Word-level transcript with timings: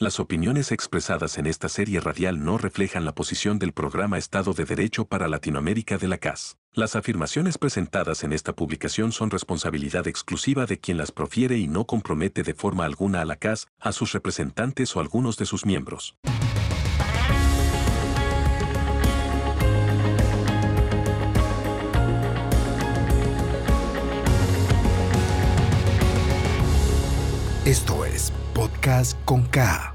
Las 0.00 0.18
opiniones 0.18 0.72
expresadas 0.72 1.36
en 1.36 1.44
esta 1.44 1.68
serie 1.68 2.00
radial 2.00 2.42
no 2.42 2.56
reflejan 2.56 3.04
la 3.04 3.14
posición 3.14 3.58
del 3.58 3.72
programa 3.72 4.16
Estado 4.16 4.54
de 4.54 4.64
Derecho 4.64 5.04
para 5.04 5.28
Latinoamérica 5.28 5.98
de 5.98 6.08
la 6.08 6.16
CAS. 6.16 6.56
Las 6.72 6.96
afirmaciones 6.96 7.58
presentadas 7.58 8.24
en 8.24 8.32
esta 8.32 8.54
publicación 8.54 9.12
son 9.12 9.30
responsabilidad 9.30 10.08
exclusiva 10.08 10.64
de 10.64 10.78
quien 10.78 10.96
las 10.96 11.12
profiere 11.12 11.58
y 11.58 11.68
no 11.68 11.84
compromete 11.84 12.42
de 12.42 12.54
forma 12.54 12.86
alguna 12.86 13.20
a 13.20 13.26
la 13.26 13.36
CAS, 13.36 13.66
a 13.78 13.92
sus 13.92 14.12
representantes 14.12 14.96
o 14.96 15.00
algunos 15.00 15.36
de 15.36 15.44
sus 15.44 15.66
miembros. 15.66 16.16
Esto 27.66 28.06
es 28.06 28.32
Podcast 28.54 29.16
con 29.24 29.42
K. 29.44 29.89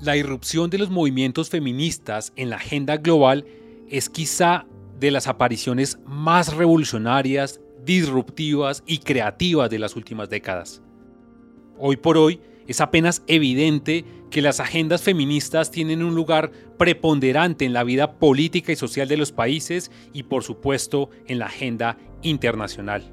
La 0.00 0.16
irrupción 0.16 0.70
de 0.70 0.78
los 0.78 0.88
movimientos 0.88 1.50
feministas 1.50 2.32
en 2.36 2.48
la 2.48 2.56
agenda 2.56 2.96
global 2.96 3.44
es 3.90 4.08
quizá 4.08 4.64
de 4.98 5.10
las 5.10 5.26
apariciones 5.26 5.98
más 6.06 6.56
revolucionarias, 6.56 7.60
disruptivas 7.84 8.82
y 8.86 8.98
creativas 8.98 9.68
de 9.68 9.78
las 9.78 9.96
últimas 9.96 10.30
décadas. 10.30 10.80
Hoy 11.78 11.96
por 11.96 12.16
hoy 12.16 12.40
es 12.66 12.80
apenas 12.80 13.22
evidente 13.26 14.06
que 14.30 14.40
las 14.40 14.58
agendas 14.58 15.02
feministas 15.02 15.70
tienen 15.70 16.02
un 16.02 16.14
lugar 16.14 16.50
preponderante 16.78 17.66
en 17.66 17.74
la 17.74 17.84
vida 17.84 18.18
política 18.18 18.72
y 18.72 18.76
social 18.76 19.06
de 19.06 19.18
los 19.18 19.32
países 19.32 19.90
y 20.14 20.22
por 20.22 20.44
supuesto 20.44 21.10
en 21.26 21.40
la 21.40 21.46
agenda 21.46 21.98
internacional. 22.22 23.12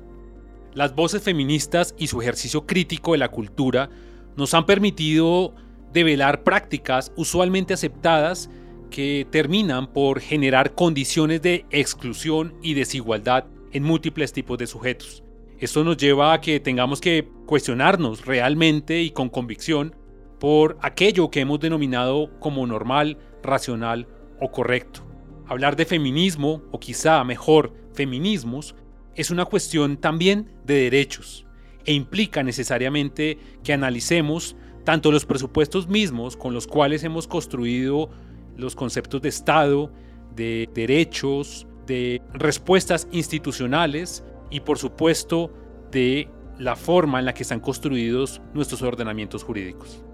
Las 0.74 0.96
voces 0.96 1.22
feministas 1.22 1.96
y 1.98 2.08
su 2.08 2.22
ejercicio 2.22 2.66
crítico 2.66 3.12
de 3.12 3.18
la 3.18 3.30
cultura 3.30 3.90
nos 4.38 4.54
han 4.54 4.66
permitido 4.66 5.54
develar 5.94 6.44
prácticas 6.44 7.12
usualmente 7.16 7.74
aceptadas 7.74 8.50
que 8.90 9.28
terminan 9.30 9.88
por 9.88 10.20
generar 10.20 10.76
condiciones 10.76 11.42
de 11.42 11.66
exclusión 11.70 12.56
y 12.62 12.74
desigualdad 12.74 13.46
en 13.72 13.84
múltiples 13.84 14.32
tipos 14.32 14.58
de 14.58 14.68
sujetos. 14.68 15.24
Esto 15.60 15.84
nos 15.84 15.98
lleva 15.98 16.34
a 16.34 16.42
que 16.42 16.60
tengamos 16.60 17.02
que 17.02 17.28
cuestionarnos 17.46 18.26
realmente 18.26 19.02
y 19.02 19.12
con 19.12 19.30
convicción 19.30 19.96
por 20.40 20.78
aquello 20.82 21.32
que 21.32 21.42
hemos 21.42 21.60
denominado 21.60 22.30
como 22.40 22.66
normal, 22.68 23.18
racional 23.42 24.08
o 24.40 24.52
correcto. 24.52 25.02
Hablar 25.48 25.76
de 25.76 25.86
feminismo, 25.86 26.62
o 26.72 26.80
quizá 26.80 27.24
mejor, 27.24 27.74
feminismos, 27.94 28.76
es 29.16 29.32
una 29.32 29.46
cuestión 29.46 29.98
también 29.98 30.52
de 30.66 30.76
derechos 30.76 31.48
e 31.86 31.94
implica 31.94 32.44
necesariamente 32.44 33.40
que 33.64 33.74
analicemos 33.74 34.56
tanto 34.88 35.12
los 35.12 35.26
presupuestos 35.26 35.90
mismos 35.90 36.38
con 36.38 36.54
los 36.54 36.66
cuales 36.66 37.04
hemos 37.04 37.28
construido 37.28 38.10
los 38.56 38.74
conceptos 38.74 39.22
de 39.22 39.28
Estado, 39.28 39.92
de 40.34 40.70
derechos, 40.74 41.68
de 41.86 42.22
respuestas 42.32 43.06
institucionales 43.12 44.24
y 44.50 44.62
por 44.62 44.78
supuesto 44.78 45.52
de 45.92 46.30
la 46.58 46.78
forma 46.78 47.20
en 47.20 47.26
la 47.26 47.34
que 47.34 47.44
están 47.44 47.60
construidos 47.60 48.42
nuestros 48.54 48.82
ordenamientos 48.82 49.44
jurídicos. 49.44 50.06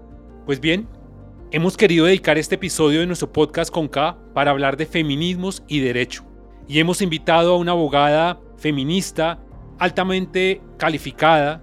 Pues 0.44 0.58
bien, 0.58 0.88
hemos 1.52 1.76
querido 1.76 2.06
dedicar 2.06 2.36
este 2.36 2.56
episodio 2.56 2.98
de 2.98 3.06
nuestro 3.06 3.32
podcast 3.32 3.72
con 3.72 3.86
K 3.86 4.18
para 4.34 4.50
hablar 4.50 4.76
de 4.76 4.86
feminismos 4.86 5.62
y 5.68 5.78
derecho. 5.78 6.24
Y 6.66 6.80
hemos 6.80 7.00
invitado 7.00 7.54
a 7.54 7.58
una 7.58 7.70
abogada 7.70 8.40
feminista 8.56 9.38
altamente 9.78 10.60
calificada 10.78 11.62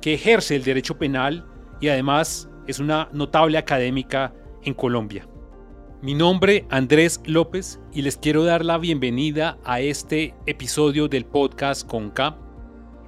que 0.00 0.14
ejerce 0.14 0.54
el 0.54 0.62
derecho 0.62 0.96
penal 0.96 1.44
y 1.80 1.88
además 1.88 2.48
es 2.66 2.78
una 2.78 3.08
notable 3.12 3.58
académica 3.58 4.32
en 4.62 4.74
Colombia. 4.74 5.26
Mi 6.00 6.14
nombre 6.14 6.66
Andrés 6.70 7.20
López 7.24 7.80
y 7.92 8.02
les 8.02 8.16
quiero 8.16 8.44
dar 8.44 8.64
la 8.64 8.78
bienvenida 8.78 9.58
a 9.64 9.80
este 9.80 10.34
episodio 10.46 11.08
del 11.08 11.24
podcast 11.24 11.86
con 11.86 12.10
K, 12.10 12.36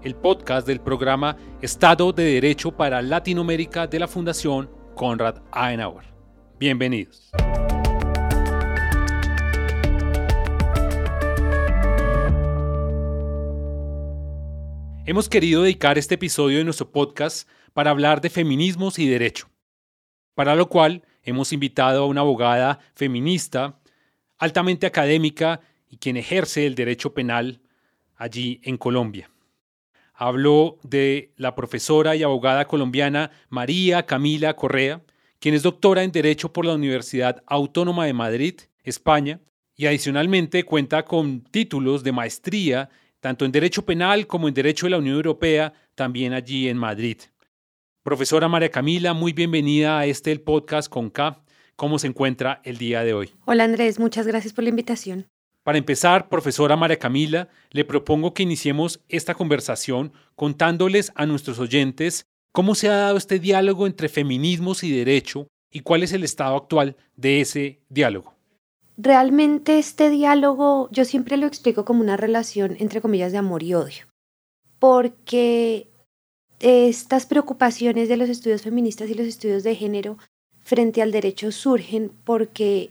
el 0.03 0.15
podcast 0.15 0.67
del 0.67 0.81
programa 0.81 1.37
Estado 1.61 2.13
de 2.13 2.25
Derecho 2.25 2.73
para 2.73 3.03
Latinoamérica 3.03 3.87
de 3.87 3.99
la 3.99 4.09
Fundación 4.09 4.71
Konrad 4.95 5.43
Adenauer. 5.51 6.05
Bienvenidos. 6.59 7.33
Hemos 15.07 15.29
querido 15.29 15.63
dedicar 15.63 15.99
este 15.99 16.15
episodio 16.15 16.59
de 16.59 16.65
nuestro 16.65 16.91
podcast 16.91 17.47
para 17.75 17.91
hablar 17.91 18.23
de 18.23 18.31
feminismos 18.31 18.99
y 18.99 19.07
derecho, 19.07 19.51
para 20.35 20.55
lo 20.55 20.69
cual 20.71 21.03
hemos 21.23 21.53
invitado 21.53 22.05
a 22.05 22.07
una 22.07 22.23
abogada 22.23 22.79
feminista, 22.95 23.79
altamente 24.39 24.87
académica 24.87 25.61
y 25.89 25.99
quien 25.99 26.17
ejerce 26.17 26.67
el 26.67 26.75
derecho 26.75 27.13
penal 27.13 27.61
allí 28.17 28.61
en 28.63 28.79
Colombia. 28.79 29.29
Hablo 30.15 30.79
de 30.85 31.33
la 31.37 31.55
profesora 31.57 32.15
y 32.15 32.23
abogada 32.23 32.67
colombiana 32.67 33.33
María 33.49 34.07
Camila 34.07 34.55
Correa, 34.55 35.03
quien 35.41 35.55
es 35.55 35.63
doctora 35.63 36.05
en 36.05 36.13
Derecho 36.13 36.53
por 36.53 36.65
la 36.65 36.75
Universidad 36.75 37.43
Autónoma 37.47 38.07
de 38.07 38.13
Madrid, 38.13 38.55
España, 38.85 39.41
y 39.77 39.87
adicionalmente 39.87 40.63
cuenta 40.63 41.05
con 41.05 41.43
títulos 41.43 42.05
de 42.05 42.13
maestría 42.13 42.89
tanto 43.25 43.47
en 43.47 43.53
Derecho 43.53 43.87
Penal 43.87 44.27
como 44.27 44.49
en 44.49 44.55
Derecho 44.55 44.85
de 44.85 44.91
la 44.91 44.99
Unión 44.99 45.17
Europea, 45.17 45.73
también 45.95 46.35
allí 46.35 46.69
en 46.69 46.77
Madrid. 46.77 47.17
Profesora 48.05 48.49
María 48.49 48.71
Camila, 48.71 49.15
muy 49.15 49.33
bienvenida 49.33 49.99
a 49.99 50.05
este 50.05 50.31
el 50.31 50.43
podcast 50.43 50.91
con 50.91 51.09
K. 51.09 51.41
¿Cómo 51.75 51.99
se 51.99 52.07
encuentra 52.07 52.61
el 52.63 52.77
día 52.77 53.03
de 53.03 53.15
hoy? 53.15 53.33
Hola 53.47 53.65
Andrés, 53.65 53.99
muchas 53.99 54.27
gracias 54.27 54.53
por 54.53 54.63
la 54.63 54.69
invitación. 54.69 55.27
Para 55.63 55.79
empezar, 55.79 56.29
profesora 56.29 56.77
María 56.77 56.99
Camila, 56.99 57.49
le 57.71 57.87
propongo 57.87 58.35
que 58.35 58.43
iniciemos 58.43 59.01
esta 59.09 59.35
conversación 59.35 60.13
contándoles 60.37 61.13
a 61.15 61.25
nuestros 61.25 61.59
oyentes 61.59 62.27
cómo 62.53 62.75
se 62.75 62.91
ha 62.91 62.95
dado 62.95 63.17
este 63.17 63.39
diálogo 63.39 63.87
entre 63.87 64.11
feminismos 64.11 64.85
y 64.85 64.95
derecho 64.95 65.49
y 65.71 65.81
cuál 65.81 66.03
es 66.03 66.13
el 66.13 66.25
estado 66.25 66.57
actual 66.57 66.97
de 67.17 67.41
ese 67.41 67.81
diálogo. 67.89 68.35
Realmente 68.99 69.79
este 69.79 70.11
diálogo 70.11 70.91
yo 70.93 71.07
siempre 71.07 71.39
lo 71.39 71.47
explico 71.47 71.87
como 71.87 72.03
una 72.03 72.19
relación 72.19 72.77
entre 72.81 73.01
comillas 73.01 73.33
de 73.33 73.39
amor 73.39 73.63
y 73.63 73.73
odio, 73.73 74.05
porque 74.79 75.89
estas 76.61 77.27
preocupaciones 77.27 78.09
de 78.09 78.17
los 78.17 78.29
estudios 78.29 78.63
feministas 78.63 79.11
y 79.11 79.15
los 79.15 79.27
estudios 79.27 79.63
de 79.63 79.75
género 79.75 80.19
frente 80.63 81.03
al 81.03 81.13
derecho 81.13 81.53
surgen 81.53 82.11
porque 82.25 82.91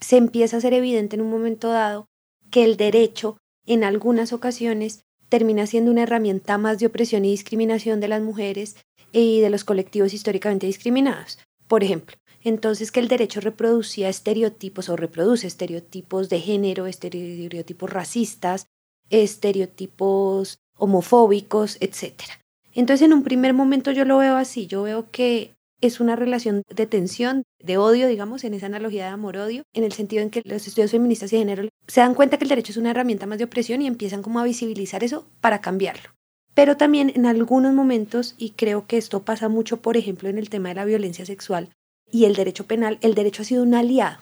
se 0.00 0.16
empieza 0.16 0.56
a 0.56 0.60
ser 0.60 0.74
evidente 0.74 1.16
en 1.16 1.22
un 1.22 1.30
momento 1.30 1.68
dado 1.68 2.06
que 2.50 2.64
el 2.64 2.76
derecho 2.76 3.38
en 3.66 3.84
algunas 3.84 4.32
ocasiones 4.32 5.04
termina 5.28 5.66
siendo 5.66 5.90
una 5.90 6.02
herramienta 6.02 6.58
más 6.58 6.78
de 6.78 6.86
opresión 6.86 7.24
y 7.24 7.30
discriminación 7.30 8.00
de 8.00 8.08
las 8.08 8.20
mujeres 8.20 8.76
y 9.12 9.40
de 9.40 9.50
los 9.50 9.64
colectivos 9.64 10.12
históricamente 10.12 10.66
discriminados. 10.66 11.38
Por 11.68 11.84
ejemplo, 11.84 12.16
entonces 12.42 12.90
que 12.90 13.00
el 13.00 13.08
derecho 13.08 13.40
reproducía 13.40 14.08
estereotipos 14.08 14.88
o 14.88 14.96
reproduce 14.96 15.46
estereotipos 15.46 16.28
de 16.28 16.40
género, 16.40 16.86
estereotipos 16.86 17.90
racistas, 17.90 18.66
estereotipos 19.10 20.58
homofóbicos, 20.76 21.76
etc. 21.80 22.41
Entonces, 22.74 23.04
en 23.06 23.12
un 23.12 23.22
primer 23.22 23.54
momento 23.54 23.90
yo 23.92 24.04
lo 24.04 24.18
veo 24.18 24.36
así, 24.36 24.66
yo 24.66 24.82
veo 24.82 25.10
que 25.10 25.54
es 25.82 26.00
una 26.00 26.16
relación 26.16 26.62
de 26.68 26.86
tensión, 26.86 27.42
de 27.58 27.76
odio, 27.76 28.06
digamos, 28.06 28.44
en 28.44 28.54
esa 28.54 28.66
analogía 28.66 29.06
de 29.06 29.10
amor-odio, 29.10 29.64
en 29.74 29.84
el 29.84 29.92
sentido 29.92 30.22
en 30.22 30.30
que 30.30 30.42
los 30.44 30.66
estudios 30.66 30.92
feministas 30.92 31.32
y 31.32 31.38
género 31.38 31.68
se 31.88 32.00
dan 32.00 32.14
cuenta 32.14 32.38
que 32.38 32.44
el 32.44 32.48
derecho 32.48 32.70
es 32.70 32.76
una 32.76 32.92
herramienta 32.92 33.26
más 33.26 33.38
de 33.38 33.44
opresión 33.44 33.82
y 33.82 33.88
empiezan 33.88 34.22
como 34.22 34.38
a 34.38 34.44
visibilizar 34.44 35.02
eso 35.02 35.26
para 35.40 35.60
cambiarlo. 35.60 36.10
Pero 36.54 36.76
también 36.76 37.12
en 37.14 37.26
algunos 37.26 37.74
momentos, 37.74 38.36
y 38.38 38.50
creo 38.50 38.86
que 38.86 38.96
esto 38.96 39.24
pasa 39.24 39.48
mucho, 39.48 39.82
por 39.82 39.96
ejemplo, 39.96 40.28
en 40.28 40.38
el 40.38 40.50
tema 40.50 40.68
de 40.68 40.76
la 40.76 40.84
violencia 40.84 41.26
sexual 41.26 41.70
y 42.10 42.26
el 42.26 42.36
derecho 42.36 42.66
penal, 42.66 42.98
el 43.00 43.14
derecho 43.14 43.42
ha 43.42 43.46
sido 43.46 43.62
un 43.64 43.74
aliado, 43.74 44.18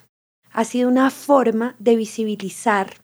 ha 0.53 0.65
sido 0.65 0.89
una 0.89 1.11
forma 1.11 1.77
de 1.79 1.97
visibilizar 1.97 2.95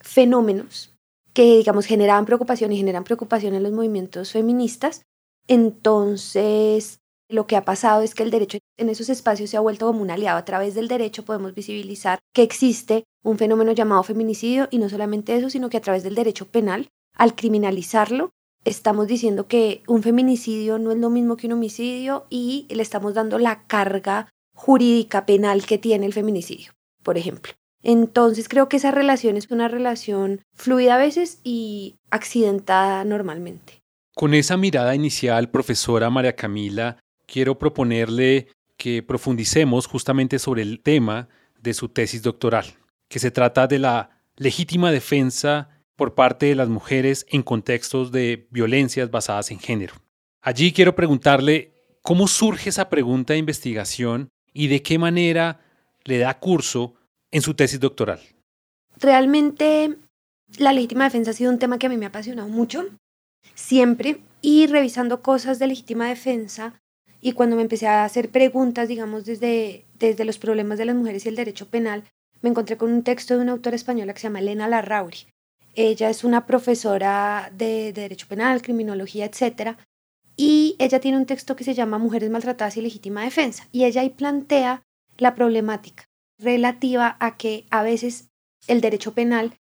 fenómenos 0.00 0.94
que, 1.32 1.56
digamos, 1.56 1.86
generaban 1.86 2.26
preocupación 2.26 2.72
y 2.72 2.76
generan 2.76 3.04
preocupación 3.04 3.54
en 3.54 3.62
los 3.62 3.72
movimientos 3.72 4.32
feministas. 4.32 5.02
Entonces, 5.46 7.00
lo 7.28 7.46
que 7.46 7.56
ha 7.56 7.64
pasado 7.64 8.02
es 8.02 8.14
que 8.14 8.22
el 8.22 8.30
derecho 8.30 8.58
en 8.76 8.88
esos 8.88 9.08
espacios 9.08 9.50
se 9.50 9.56
ha 9.56 9.60
vuelto 9.60 9.86
como 9.86 10.02
un 10.02 10.10
aliado. 10.10 10.38
A 10.38 10.44
través 10.44 10.74
del 10.74 10.88
derecho 10.88 11.24
podemos 11.24 11.54
visibilizar 11.54 12.18
que 12.34 12.42
existe 12.42 13.04
un 13.22 13.38
fenómeno 13.38 13.72
llamado 13.72 14.02
feminicidio 14.02 14.68
y 14.70 14.78
no 14.78 14.88
solamente 14.88 15.36
eso, 15.36 15.50
sino 15.50 15.70
que 15.70 15.76
a 15.76 15.80
través 15.80 16.02
del 16.02 16.14
derecho 16.14 16.46
penal, 16.48 16.88
al 17.14 17.34
criminalizarlo, 17.34 18.30
estamos 18.64 19.06
diciendo 19.06 19.46
que 19.46 19.82
un 19.86 20.02
feminicidio 20.02 20.78
no 20.78 20.90
es 20.90 20.98
lo 20.98 21.10
mismo 21.10 21.36
que 21.36 21.46
un 21.46 21.54
homicidio 21.54 22.26
y 22.30 22.66
le 22.70 22.82
estamos 22.82 23.14
dando 23.14 23.38
la 23.38 23.66
carga 23.66 24.28
jurídica 24.54 25.24
penal 25.24 25.64
que 25.64 25.78
tiene 25.78 26.06
el 26.06 26.12
feminicidio, 26.12 26.72
por 27.02 27.16
ejemplo. 27.16 27.52
Entonces 27.82 28.48
creo 28.48 28.68
que 28.68 28.76
esa 28.76 28.90
relación 28.90 29.36
es 29.36 29.50
una 29.50 29.68
relación 29.68 30.42
fluida 30.54 30.96
a 30.96 30.98
veces 30.98 31.40
y 31.44 31.96
accidentada 32.10 33.04
normalmente. 33.04 33.82
Con 34.14 34.34
esa 34.34 34.56
mirada 34.56 34.94
inicial, 34.94 35.50
profesora 35.50 36.10
María 36.10 36.36
Camila, 36.36 36.98
quiero 37.26 37.58
proponerle 37.58 38.48
que 38.76 39.02
profundicemos 39.02 39.86
justamente 39.86 40.38
sobre 40.38 40.62
el 40.62 40.82
tema 40.82 41.28
de 41.60 41.74
su 41.74 41.88
tesis 41.88 42.22
doctoral, 42.22 42.66
que 43.08 43.18
se 43.18 43.30
trata 43.30 43.66
de 43.66 43.78
la 43.78 44.10
legítima 44.36 44.90
defensa 44.90 45.68
por 45.96 46.14
parte 46.14 46.46
de 46.46 46.54
las 46.54 46.68
mujeres 46.68 47.26
en 47.28 47.42
contextos 47.42 48.10
de 48.10 48.48
violencias 48.50 49.10
basadas 49.10 49.50
en 49.50 49.58
género. 49.58 49.94
Allí 50.40 50.72
quiero 50.72 50.94
preguntarle 50.94 51.74
cómo 52.02 52.26
surge 52.26 52.70
esa 52.70 52.88
pregunta 52.88 53.34
de 53.34 53.38
investigación 53.38 54.30
y 54.52 54.68
de 54.68 54.82
qué 54.82 54.98
manera 54.98 55.60
le 56.04 56.18
da 56.18 56.38
curso 56.38 56.94
en 57.30 57.42
su 57.42 57.54
tesis 57.54 57.80
doctoral. 57.80 58.20
Realmente 58.98 59.96
la 60.58 60.72
legítima 60.72 61.04
defensa 61.04 61.30
ha 61.30 61.34
sido 61.34 61.50
un 61.50 61.58
tema 61.58 61.78
que 61.78 61.86
a 61.86 61.88
mí 61.88 61.96
me 61.96 62.06
ha 62.06 62.08
apasionado 62.08 62.48
mucho, 62.48 62.86
siempre, 63.54 64.20
y 64.42 64.66
revisando 64.66 65.22
cosas 65.22 65.58
de 65.58 65.66
legítima 65.66 66.08
defensa 66.08 66.80
y 67.20 67.32
cuando 67.32 67.56
me 67.56 67.62
empecé 67.62 67.86
a 67.86 68.04
hacer 68.04 68.30
preguntas, 68.30 68.88
digamos, 68.88 69.26
desde, 69.26 69.84
desde 69.98 70.24
los 70.24 70.38
problemas 70.38 70.78
de 70.78 70.86
las 70.86 70.96
mujeres 70.96 71.26
y 71.26 71.28
el 71.28 71.36
derecho 71.36 71.68
penal, 71.68 72.04
me 72.40 72.48
encontré 72.48 72.78
con 72.78 72.90
un 72.90 73.02
texto 73.02 73.36
de 73.36 73.42
una 73.42 73.52
autora 73.52 73.76
española 73.76 74.14
que 74.14 74.20
se 74.20 74.28
llama 74.28 74.38
Elena 74.40 74.68
Larrauri. 74.68 75.26
Ella 75.74 76.08
es 76.08 76.24
una 76.24 76.46
profesora 76.46 77.52
de, 77.54 77.92
de 77.92 78.02
Derecho 78.02 78.26
Penal, 78.26 78.62
Criminología, 78.62 79.26
etc. 79.26 79.76
Y 80.36 80.74
ella 80.78 80.98
tiene 81.00 81.18
un 81.18 81.26
texto 81.26 81.54
que 81.54 81.64
se 81.64 81.74
llama 81.74 81.98
Mujeres 81.98 82.30
maltratadas 82.30 82.76
y 82.78 82.80
legítima 82.80 83.22
defensa. 83.22 83.68
Y 83.70 83.84
ella 83.84 84.00
ahí 84.00 84.10
plantea 84.10 84.82
la 85.18 85.34
problemática 85.34 86.09
relativa 86.40 87.16
a 87.20 87.36
que 87.36 87.66
a 87.70 87.82
veces 87.82 88.28
el 88.66 88.80
derecho 88.80 89.12
penal 89.12 89.54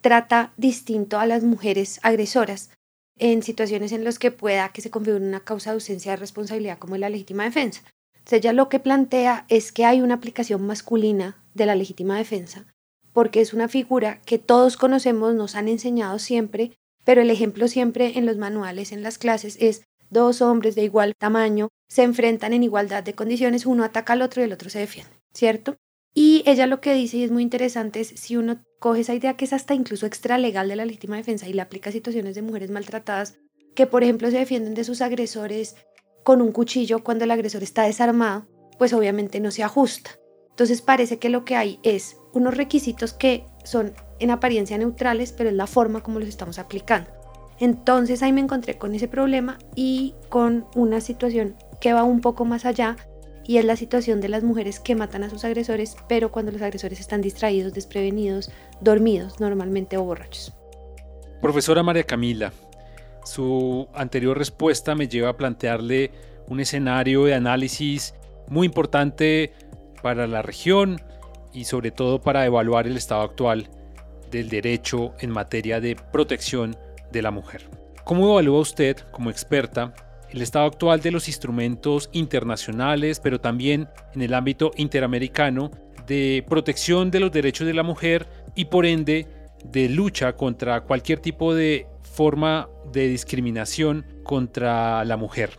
trata 0.00 0.52
distinto 0.56 1.18
a 1.18 1.26
las 1.26 1.42
mujeres 1.42 2.00
agresoras 2.02 2.70
en 3.18 3.42
situaciones 3.42 3.92
en 3.92 4.04
las 4.04 4.18
que 4.18 4.30
pueda 4.30 4.68
que 4.70 4.82
se 4.82 4.90
configure 4.90 5.24
una 5.24 5.40
causa 5.40 5.70
de 5.70 5.74
ausencia 5.74 6.12
de 6.12 6.16
responsabilidad 6.16 6.78
como 6.78 6.94
es 6.94 7.00
la 7.00 7.10
legítima 7.10 7.44
defensa. 7.44 7.82
Entonces 8.14 8.38
ella 8.38 8.52
lo 8.52 8.68
que 8.68 8.80
plantea 8.80 9.46
es 9.48 9.72
que 9.72 9.84
hay 9.84 10.02
una 10.02 10.14
aplicación 10.14 10.66
masculina 10.66 11.42
de 11.54 11.66
la 11.66 11.74
legítima 11.74 12.18
defensa, 12.18 12.66
porque 13.12 13.40
es 13.40 13.54
una 13.54 13.68
figura 13.68 14.20
que 14.26 14.38
todos 14.38 14.76
conocemos, 14.76 15.34
nos 15.34 15.54
han 15.54 15.68
enseñado 15.68 16.18
siempre, 16.18 16.72
pero 17.04 17.22
el 17.22 17.30
ejemplo 17.30 17.68
siempre 17.68 18.18
en 18.18 18.26
los 18.26 18.36
manuales, 18.36 18.92
en 18.92 19.02
las 19.02 19.16
clases, 19.16 19.56
es 19.60 19.84
dos 20.10 20.42
hombres 20.42 20.74
de 20.74 20.84
igual 20.84 21.14
tamaño 21.16 21.68
se 21.88 22.02
enfrentan 22.02 22.52
en 22.52 22.62
igualdad 22.62 23.02
de 23.02 23.14
condiciones, 23.14 23.64
uno 23.64 23.84
ataca 23.84 24.12
al 24.12 24.22
otro 24.22 24.42
y 24.42 24.44
el 24.44 24.52
otro 24.52 24.70
se 24.70 24.80
defiende, 24.80 25.12
¿cierto? 25.32 25.76
Y 26.18 26.42
ella 26.46 26.66
lo 26.66 26.80
que 26.80 26.94
dice, 26.94 27.18
y 27.18 27.24
es 27.24 27.30
muy 27.30 27.42
interesante, 27.42 28.00
es 28.00 28.08
si 28.08 28.38
uno 28.38 28.64
coge 28.78 29.00
esa 29.00 29.12
idea 29.12 29.36
que 29.36 29.44
es 29.44 29.52
hasta 29.52 29.74
incluso 29.74 30.06
extralegal 30.06 30.66
de 30.66 30.74
la 30.74 30.86
legítima 30.86 31.18
defensa 31.18 31.46
y 31.46 31.52
la 31.52 31.64
aplica 31.64 31.90
a 31.90 31.92
situaciones 31.92 32.34
de 32.34 32.40
mujeres 32.40 32.70
maltratadas, 32.70 33.36
que 33.74 33.86
por 33.86 34.02
ejemplo 34.02 34.30
se 34.30 34.38
defienden 34.38 34.72
de 34.72 34.84
sus 34.84 35.02
agresores 35.02 35.76
con 36.24 36.40
un 36.40 36.52
cuchillo 36.52 37.04
cuando 37.04 37.24
el 37.24 37.30
agresor 37.32 37.62
está 37.62 37.82
desarmado, 37.82 38.46
pues 38.78 38.94
obviamente 38.94 39.40
no 39.40 39.50
se 39.50 39.62
ajusta. 39.62 40.12
Entonces 40.48 40.80
parece 40.80 41.18
que 41.18 41.28
lo 41.28 41.44
que 41.44 41.54
hay 41.54 41.80
es 41.82 42.16
unos 42.32 42.56
requisitos 42.56 43.12
que 43.12 43.44
son 43.64 43.92
en 44.18 44.30
apariencia 44.30 44.78
neutrales, 44.78 45.32
pero 45.32 45.50
es 45.50 45.54
la 45.54 45.66
forma 45.66 46.02
como 46.02 46.18
los 46.18 46.30
estamos 46.30 46.58
aplicando. 46.58 47.10
Entonces 47.60 48.22
ahí 48.22 48.32
me 48.32 48.40
encontré 48.40 48.78
con 48.78 48.94
ese 48.94 49.06
problema 49.06 49.58
y 49.74 50.14
con 50.30 50.66
una 50.74 51.02
situación 51.02 51.56
que 51.78 51.92
va 51.92 52.04
un 52.04 52.22
poco 52.22 52.46
más 52.46 52.64
allá 52.64 52.96
y 53.46 53.58
es 53.58 53.64
la 53.64 53.76
situación 53.76 54.20
de 54.20 54.28
las 54.28 54.42
mujeres 54.42 54.80
que 54.80 54.94
matan 54.94 55.22
a 55.22 55.30
sus 55.30 55.44
agresores, 55.44 55.96
pero 56.08 56.32
cuando 56.32 56.52
los 56.52 56.62
agresores 56.62 57.00
están 57.00 57.20
distraídos, 57.20 57.72
desprevenidos, 57.72 58.50
dormidos 58.80 59.40
normalmente 59.40 59.96
o 59.96 60.02
borrachos. 60.02 60.52
Profesora 61.40 61.82
María 61.82 62.04
Camila, 62.04 62.52
su 63.24 63.88
anterior 63.94 64.36
respuesta 64.36 64.94
me 64.94 65.08
lleva 65.08 65.30
a 65.30 65.36
plantearle 65.36 66.10
un 66.48 66.60
escenario 66.60 67.24
de 67.24 67.34
análisis 67.34 68.14
muy 68.48 68.66
importante 68.66 69.52
para 70.02 70.26
la 70.26 70.42
región 70.42 71.00
y 71.52 71.64
sobre 71.64 71.90
todo 71.90 72.20
para 72.20 72.46
evaluar 72.46 72.86
el 72.86 72.96
estado 72.96 73.22
actual 73.22 73.68
del 74.30 74.48
derecho 74.48 75.14
en 75.20 75.30
materia 75.30 75.80
de 75.80 75.96
protección 75.96 76.76
de 77.12 77.22
la 77.22 77.30
mujer. 77.30 77.68
¿Cómo 78.04 78.30
evalúa 78.30 78.60
usted, 78.60 78.98
como 79.10 79.30
experta, 79.30 79.94
el 80.30 80.42
estado 80.42 80.66
actual 80.66 81.00
de 81.00 81.10
los 81.10 81.28
instrumentos 81.28 82.08
internacionales, 82.12 83.20
pero 83.22 83.40
también 83.40 83.88
en 84.14 84.22
el 84.22 84.34
ámbito 84.34 84.70
interamericano 84.76 85.70
de 86.06 86.44
protección 86.48 87.10
de 87.10 87.20
los 87.20 87.32
derechos 87.32 87.66
de 87.66 87.74
la 87.74 87.82
mujer 87.82 88.26
y 88.54 88.66
por 88.66 88.86
ende 88.86 89.26
de 89.64 89.88
lucha 89.88 90.34
contra 90.34 90.82
cualquier 90.82 91.20
tipo 91.20 91.54
de 91.54 91.86
forma 92.02 92.68
de 92.92 93.08
discriminación 93.08 94.06
contra 94.22 95.04
la 95.04 95.16
mujer. 95.16 95.50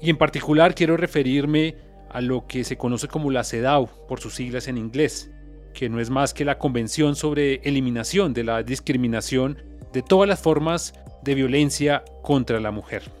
Y 0.00 0.10
en 0.10 0.16
particular 0.16 0.74
quiero 0.74 0.96
referirme 0.96 1.76
a 2.10 2.20
lo 2.20 2.46
que 2.46 2.64
se 2.64 2.76
conoce 2.76 3.08
como 3.08 3.30
la 3.30 3.44
CEDAW, 3.44 3.88
por 4.08 4.20
sus 4.20 4.34
siglas 4.34 4.68
en 4.68 4.78
inglés, 4.78 5.30
que 5.74 5.88
no 5.88 6.00
es 6.00 6.10
más 6.10 6.34
que 6.34 6.44
la 6.44 6.58
Convención 6.58 7.14
sobre 7.14 7.56
Eliminación 7.62 8.34
de 8.34 8.44
la 8.44 8.62
Discriminación 8.62 9.62
de 9.92 10.02
todas 10.02 10.28
las 10.28 10.40
formas 10.40 10.94
de 11.22 11.34
violencia 11.34 12.04
contra 12.22 12.60
la 12.60 12.70
mujer. 12.70 13.19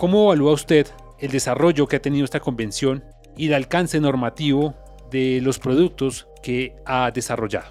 ¿Cómo 0.00 0.32
evalúa 0.32 0.54
usted 0.54 0.86
el 1.18 1.30
desarrollo 1.30 1.86
que 1.86 1.96
ha 1.96 2.00
tenido 2.00 2.24
esta 2.24 2.40
convención 2.40 3.04
y 3.36 3.48
el 3.48 3.52
alcance 3.52 4.00
normativo 4.00 4.72
de 5.10 5.42
los 5.42 5.58
productos 5.58 6.26
que 6.42 6.74
ha 6.86 7.10
desarrollado? 7.10 7.66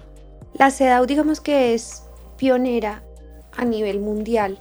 La 0.54 0.70
CEDAW 0.70 1.06
digamos 1.06 1.40
que 1.40 1.74
es 1.74 2.04
pionera 2.36 3.02
a 3.56 3.64
nivel 3.64 3.98
mundial. 3.98 4.60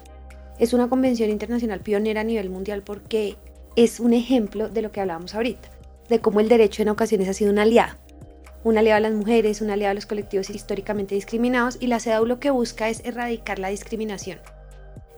Es 0.57 0.73
una 0.73 0.89
convención 0.89 1.29
internacional 1.29 1.81
pionera 1.81 2.21
a 2.21 2.23
nivel 2.23 2.49
mundial 2.49 2.81
porque 2.81 3.35
es 3.75 3.99
un 3.99 4.13
ejemplo 4.13 4.67
de 4.67 4.81
lo 4.81 4.91
que 4.91 5.01
hablábamos 5.01 5.35
ahorita, 5.35 5.69
de 6.09 6.21
cómo 6.21 6.39
el 6.39 6.49
derecho 6.49 6.81
en 6.81 6.89
ocasiones 6.89 7.29
ha 7.29 7.33
sido 7.33 7.51
un 7.51 7.59
aliado. 7.59 7.97
Un 8.63 8.79
aliado 8.79 8.97
a 8.97 9.01
las 9.01 9.13
mujeres, 9.13 9.61
un 9.61 9.69
aliado 9.69 9.91
a 9.91 9.93
los 9.93 10.07
colectivos 10.07 10.49
históricamente 10.49 11.13
discriminados 11.13 11.77
y 11.79 11.85
la 11.85 11.99
CEDAW 11.99 12.25
lo 12.25 12.39
que 12.39 12.49
busca 12.49 12.89
es 12.89 13.05
erradicar 13.05 13.59
la 13.59 13.69
discriminación. 13.69 14.39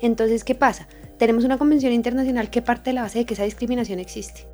Entonces, 0.02 0.44
¿qué 0.44 0.54
pasa? 0.54 0.90
Tenemos 1.22 1.44
una 1.44 1.60
convención 1.60 1.94
internacional 1.94 2.50
que 2.50 2.64
parte 2.64 2.90
de 2.90 2.94
la 2.96 3.04
base 3.04 3.20
de 3.20 3.26
que 3.26 3.36
esa 3.36 3.44
discriminación 3.44 4.00
existe. 4.00 4.48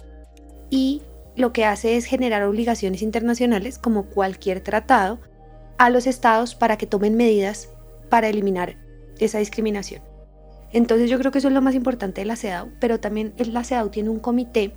Y 0.69 1.01
lo 1.37 1.53
que 1.53 1.63
hace 1.63 1.95
es 1.95 2.03
generar 2.03 2.43
obligaciones 2.43 3.01
internacionales, 3.01 3.79
como 3.79 4.07
cualquier 4.07 4.59
tratado, 4.59 5.17
a 5.77 5.89
los 5.89 6.07
estados 6.07 6.55
para 6.55 6.77
que 6.77 6.85
tomen 6.85 7.15
medidas 7.15 7.69
para 8.09 8.27
eliminar 8.27 8.75
esa 9.17 9.39
discriminación. 9.39 10.01
Entonces 10.73 11.09
yo 11.09 11.17
creo 11.17 11.31
que 11.31 11.37
eso 11.37 11.47
es 11.47 11.53
lo 11.53 11.61
más 11.61 11.73
importante 11.73 12.19
de 12.19 12.25
la 12.25 12.35
CEDAW, 12.35 12.67
pero 12.81 12.99
también 12.99 13.33
la 13.37 13.63
CEDAW 13.63 13.87
tiene 13.87 14.09
un 14.09 14.19
comité 14.19 14.73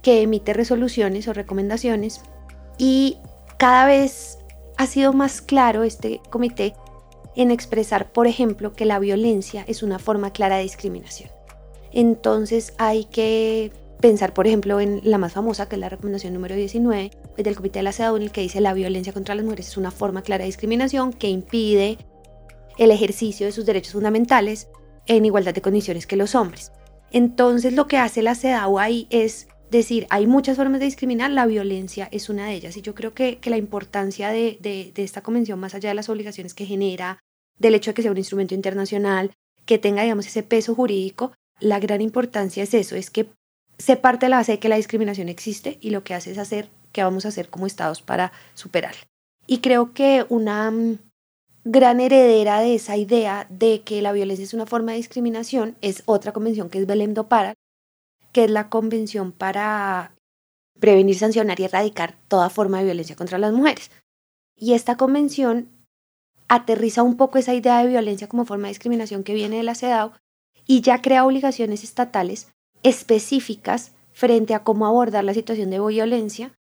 que 0.00 0.22
emite 0.22 0.52
resoluciones 0.52 1.26
o 1.26 1.32
recomendaciones 1.32 2.22
y 2.78 3.18
cada 3.58 3.86
vez 3.86 4.38
ha 4.76 4.86
sido 4.86 5.12
más 5.12 5.40
claro 5.40 5.82
este 5.82 6.20
comité 6.30 6.74
en 7.36 7.50
expresar, 7.50 8.12
por 8.12 8.26
ejemplo, 8.26 8.72
que 8.72 8.84
la 8.84 8.98
violencia 8.98 9.64
es 9.66 9.82
una 9.82 9.98
forma 9.98 10.32
clara 10.32 10.56
de 10.56 10.62
discriminación. 10.64 11.30
Entonces 11.92 12.74
hay 12.78 13.04
que 13.04 13.72
pensar, 14.00 14.34
por 14.34 14.46
ejemplo, 14.46 14.80
en 14.80 15.00
la 15.04 15.18
más 15.18 15.32
famosa, 15.32 15.68
que 15.68 15.76
es 15.76 15.80
la 15.80 15.88
recomendación 15.88 16.34
número 16.34 16.54
19 16.54 17.10
del 17.36 17.56
Comité 17.56 17.78
de 17.78 17.84
la 17.84 17.92
CEDAW, 17.92 18.16
en 18.16 18.22
el 18.22 18.32
que 18.32 18.40
dice 18.40 18.60
la 18.60 18.74
violencia 18.74 19.12
contra 19.12 19.34
las 19.34 19.44
mujeres 19.44 19.68
es 19.68 19.76
una 19.76 19.90
forma 19.90 20.22
clara 20.22 20.42
de 20.42 20.46
discriminación 20.46 21.12
que 21.12 21.28
impide 21.28 21.98
el 22.78 22.90
ejercicio 22.90 23.46
de 23.46 23.52
sus 23.52 23.64
derechos 23.64 23.92
fundamentales 23.92 24.68
en 25.06 25.24
igualdad 25.24 25.54
de 25.54 25.62
condiciones 25.62 26.06
que 26.06 26.16
los 26.16 26.34
hombres. 26.34 26.72
Entonces 27.12 27.74
lo 27.74 27.86
que 27.86 27.98
hace 27.98 28.22
la 28.22 28.34
CEDAW 28.34 28.78
ahí 28.78 29.06
es 29.10 29.48
decir, 29.78 30.06
hay 30.10 30.26
muchas 30.26 30.56
formas 30.56 30.80
de 30.80 30.86
discriminar, 30.86 31.30
la 31.30 31.46
violencia 31.46 32.08
es 32.12 32.28
una 32.28 32.46
de 32.46 32.54
ellas. 32.54 32.76
Y 32.76 32.82
yo 32.82 32.94
creo 32.94 33.14
que, 33.14 33.38
la 33.44 33.56
importancia 33.56 34.30
de, 34.30 34.58
de, 34.60 34.92
esta 35.02 35.22
convención, 35.22 35.58
más 35.58 35.74
allá 35.74 35.88
de 35.88 35.94
las 35.94 36.08
obligaciones 36.08 36.54
que 36.54 36.66
genera, 36.66 37.18
del 37.58 37.74
hecho 37.74 37.90
de 37.90 37.94
que 37.94 38.02
sea 38.02 38.10
un 38.10 38.18
instrumento 38.18 38.54
internacional, 38.54 39.32
que 39.66 39.78
tenga, 39.78 40.02
digamos, 40.02 40.26
ese 40.26 40.42
peso 40.42 40.74
jurídico, 40.74 41.32
la 41.60 41.80
gran 41.80 42.00
importancia 42.00 42.62
es 42.62 42.74
eso, 42.74 42.96
es 42.96 43.10
que 43.10 43.28
se 43.78 43.96
parte 43.96 44.26
de 44.26 44.30
la 44.30 44.38
base 44.38 44.52
de 44.52 44.58
que 44.58 44.68
la 44.68 44.76
discriminación 44.76 45.28
existe 45.28 45.78
y 45.80 45.90
lo 45.90 46.04
que 46.04 46.14
hace 46.14 46.32
es 46.32 46.38
hacer 46.38 46.68
qué 46.92 47.02
vamos 47.02 47.24
a 47.24 47.28
hacer 47.28 47.48
como 47.48 47.66
estados 47.66 48.02
para 48.02 48.32
superarla. 48.54 49.00
Y 49.46 49.58
creo 49.58 49.92
que 49.92 50.24
una 50.28 50.70
mm, 50.70 50.98
gran 51.64 52.00
heredera 52.00 52.60
de 52.60 52.74
esa 52.74 52.96
idea 52.96 53.46
de 53.50 53.82
que 53.82 54.02
la 54.02 54.12
violencia 54.12 54.44
es 54.44 54.54
una 54.54 54.66
forma 54.66 54.92
de 54.92 54.98
discriminación 54.98 55.76
es 55.80 56.02
otra 56.06 56.32
convención 56.32 56.68
que 56.68 56.78
es 56.78 56.86
Belém 56.86 57.14
do 57.14 57.28
Pará, 57.28 57.54
que 58.32 58.44
es 58.44 58.50
la 58.50 58.68
convención 58.68 59.32
para 59.32 60.14
prevenir, 60.80 61.16
sancionar 61.16 61.60
y 61.60 61.64
erradicar 61.64 62.18
toda 62.28 62.50
forma 62.50 62.78
de 62.78 62.84
violencia 62.84 63.16
contra 63.16 63.38
las 63.38 63.52
mujeres. 63.52 63.90
Y 64.56 64.74
esta 64.74 64.96
convención 64.96 65.68
aterriza 66.48 67.02
un 67.02 67.16
poco 67.16 67.38
esa 67.38 67.54
idea 67.54 67.78
de 67.78 67.88
violencia 67.88 68.28
como 68.28 68.44
forma 68.44 68.64
de 68.64 68.72
discriminación 68.72 69.24
que 69.24 69.34
viene 69.34 69.58
de 69.58 69.62
la 69.62 69.74
CEDAW 69.74 70.12
y 70.66 70.80
ya 70.80 71.00
crea 71.00 71.24
obligaciones 71.24 71.84
estatales 71.84 72.48
específicas 72.82 73.92
frente 74.12 74.54
a 74.54 74.62
cómo 74.62 74.86
abordar 74.86 75.24
la 75.24 75.34
situación 75.34 75.70
de 75.70 75.80
violencia 75.80 76.52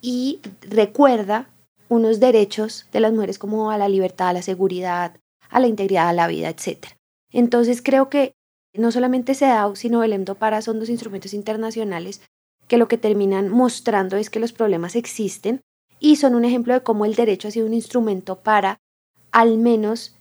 y 0.00 0.40
recuerda 0.60 1.50
unos 1.88 2.20
derechos 2.20 2.86
de 2.92 3.00
las 3.00 3.12
mujeres 3.12 3.38
como 3.38 3.70
a 3.70 3.78
la 3.78 3.88
libertad, 3.88 4.28
a 4.28 4.32
la 4.34 4.42
seguridad, 4.42 5.18
a 5.50 5.60
la 5.60 5.66
integridad, 5.66 6.08
a 6.08 6.12
la 6.12 6.26
vida, 6.26 6.48
etc. 6.48 6.86
Entonces 7.30 7.82
creo 7.82 8.08
que 8.08 8.34
no 8.74 8.90
solamente 8.90 9.34
CEDAW, 9.34 9.76
sino 9.76 10.02
el 10.02 10.12
EMDO 10.12 10.34
para 10.34 10.62
son 10.62 10.80
dos 10.80 10.88
instrumentos 10.88 11.34
internacionales 11.34 12.20
que 12.68 12.78
lo 12.78 12.88
que 12.88 12.98
terminan 12.98 13.48
mostrando 13.48 14.16
es 14.16 14.30
que 14.30 14.40
los 14.40 14.52
problemas 14.52 14.96
existen 14.96 15.60
y 16.00 16.16
son 16.16 16.34
un 16.34 16.44
ejemplo 16.44 16.74
de 16.74 16.82
cómo 16.82 17.04
el 17.04 17.14
derecho 17.14 17.48
ha 17.48 17.50
sido 17.50 17.66
un 17.66 17.74
instrumento 17.74 18.36
para 18.36 18.78
al 19.32 19.58
menos 19.58 20.16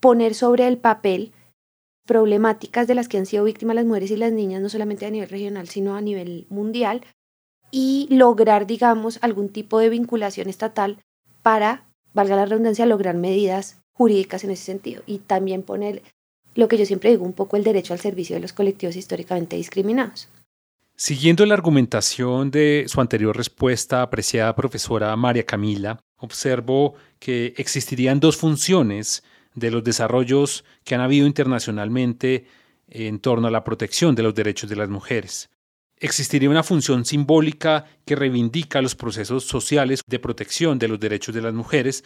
poner 0.00 0.34
sobre 0.34 0.66
el 0.66 0.78
papel 0.78 1.32
problemáticas 2.06 2.86
de 2.86 2.94
las 2.94 3.08
que 3.08 3.18
han 3.18 3.26
sido 3.26 3.44
víctimas 3.44 3.76
las 3.76 3.84
mujeres 3.84 4.10
y 4.10 4.16
las 4.16 4.32
niñas, 4.32 4.62
no 4.62 4.68
solamente 4.68 5.06
a 5.06 5.10
nivel 5.10 5.28
regional, 5.28 5.68
sino 5.68 5.96
a 5.96 6.00
nivel 6.00 6.46
mundial, 6.48 7.02
y 7.70 8.06
lograr, 8.10 8.66
digamos, 8.66 9.18
algún 9.22 9.48
tipo 9.48 9.80
de 9.80 9.88
vinculación 9.88 10.48
estatal 10.48 11.02
para, 11.42 11.88
valga 12.14 12.36
la 12.36 12.46
redundancia, 12.46 12.86
lograr 12.86 13.16
medidas 13.16 13.82
jurídicas 13.92 14.44
en 14.44 14.50
ese 14.50 14.64
sentido 14.64 15.02
y 15.06 15.18
también 15.18 15.62
poner 15.62 16.02
lo 16.56 16.68
que 16.68 16.78
yo 16.78 16.86
siempre 16.86 17.10
digo, 17.10 17.24
un 17.24 17.32
poco 17.32 17.56
el 17.56 17.64
derecho 17.64 17.92
al 17.92 18.00
servicio 18.00 18.34
de 18.34 18.40
los 18.40 18.52
colectivos 18.52 18.96
históricamente 18.96 19.56
discriminados. 19.56 20.28
Siguiendo 20.96 21.44
la 21.44 21.54
argumentación 21.54 22.50
de 22.50 22.86
su 22.88 23.00
anterior 23.00 23.36
respuesta, 23.36 24.00
apreciada 24.00 24.56
profesora 24.56 25.14
María 25.14 25.44
Camila, 25.44 26.00
observo 26.16 26.94
que 27.18 27.52
existirían 27.58 28.18
dos 28.18 28.38
funciones 28.38 29.22
de 29.54 29.70
los 29.70 29.84
desarrollos 29.84 30.64
que 30.84 30.94
han 30.94 31.02
habido 31.02 31.26
internacionalmente 31.26 32.46
en 32.88 33.18
torno 33.20 33.48
a 33.48 33.50
la 33.50 33.62
protección 33.62 34.14
de 34.14 34.22
los 34.22 34.34
derechos 34.34 34.70
de 34.70 34.76
las 34.76 34.88
mujeres. 34.88 35.50
Existiría 35.98 36.50
una 36.50 36.62
función 36.62 37.04
simbólica 37.04 37.84
que 38.04 38.16
reivindica 38.16 38.82
los 38.82 38.94
procesos 38.94 39.44
sociales 39.44 40.00
de 40.06 40.18
protección 40.18 40.78
de 40.78 40.88
los 40.88 41.00
derechos 41.00 41.34
de 41.34 41.42
las 41.42 41.54
mujeres, 41.54 42.04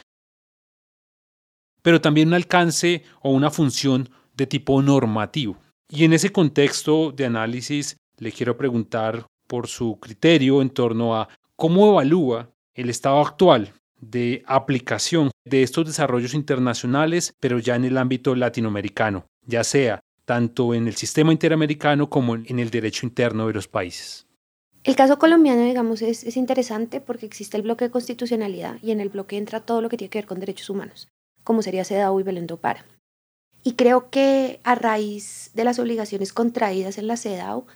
pero 1.82 2.00
también 2.00 2.28
un 2.28 2.34
alcance 2.34 3.04
o 3.22 3.30
una 3.30 3.50
función 3.50 4.10
de 4.40 4.46
tipo 4.46 4.80
normativo. 4.80 5.58
Y 5.90 6.04
en 6.04 6.14
ese 6.14 6.32
contexto 6.32 7.12
de 7.12 7.26
análisis 7.26 7.98
le 8.16 8.32
quiero 8.32 8.56
preguntar 8.56 9.26
por 9.46 9.66
su 9.66 9.98
criterio 10.00 10.62
en 10.62 10.70
torno 10.70 11.14
a 11.14 11.28
cómo 11.56 11.90
evalúa 11.90 12.48
el 12.74 12.88
estado 12.88 13.20
actual 13.20 13.74
de 14.00 14.42
aplicación 14.46 15.30
de 15.44 15.62
estos 15.62 15.84
desarrollos 15.84 16.32
internacionales, 16.32 17.34
pero 17.38 17.58
ya 17.58 17.76
en 17.76 17.84
el 17.84 17.98
ámbito 17.98 18.34
latinoamericano, 18.34 19.26
ya 19.44 19.62
sea 19.62 20.00
tanto 20.24 20.72
en 20.72 20.86
el 20.86 20.94
sistema 20.94 21.32
interamericano 21.32 22.08
como 22.08 22.36
en 22.36 22.58
el 22.58 22.70
derecho 22.70 23.04
interno 23.04 23.46
de 23.46 23.52
los 23.52 23.68
países. 23.68 24.26
El 24.84 24.96
caso 24.96 25.18
colombiano, 25.18 25.62
digamos, 25.64 26.00
es, 26.00 26.24
es, 26.24 26.38
interesante 26.38 27.02
porque 27.02 27.26
existe 27.26 27.58
el 27.58 27.62
bloque 27.62 27.84
de 27.84 27.90
constitucionalidad 27.90 28.78
y 28.80 28.92
en 28.92 29.00
el 29.00 29.10
bloque 29.10 29.36
entra 29.36 29.60
todo 29.60 29.82
lo 29.82 29.90
que 29.90 29.98
tiene 29.98 30.08
que 30.08 30.18
ver 30.20 30.26
con 30.26 30.40
derechos 30.40 30.70
humanos, 30.70 31.08
como 31.44 31.60
sería 31.60 31.84
CEDAW 31.84 32.20
y 32.20 32.22
Belén 32.22 32.46
do 32.46 32.56
Para. 32.56 32.86
Y 33.62 33.72
creo 33.72 34.10
que 34.10 34.60
a 34.64 34.74
raíz 34.74 35.50
de 35.54 35.64
las 35.64 35.78
obligaciones 35.78 36.32
contraídas 36.32 36.98
en 36.98 37.06
la 37.06 37.16
CEDAW 37.16 37.66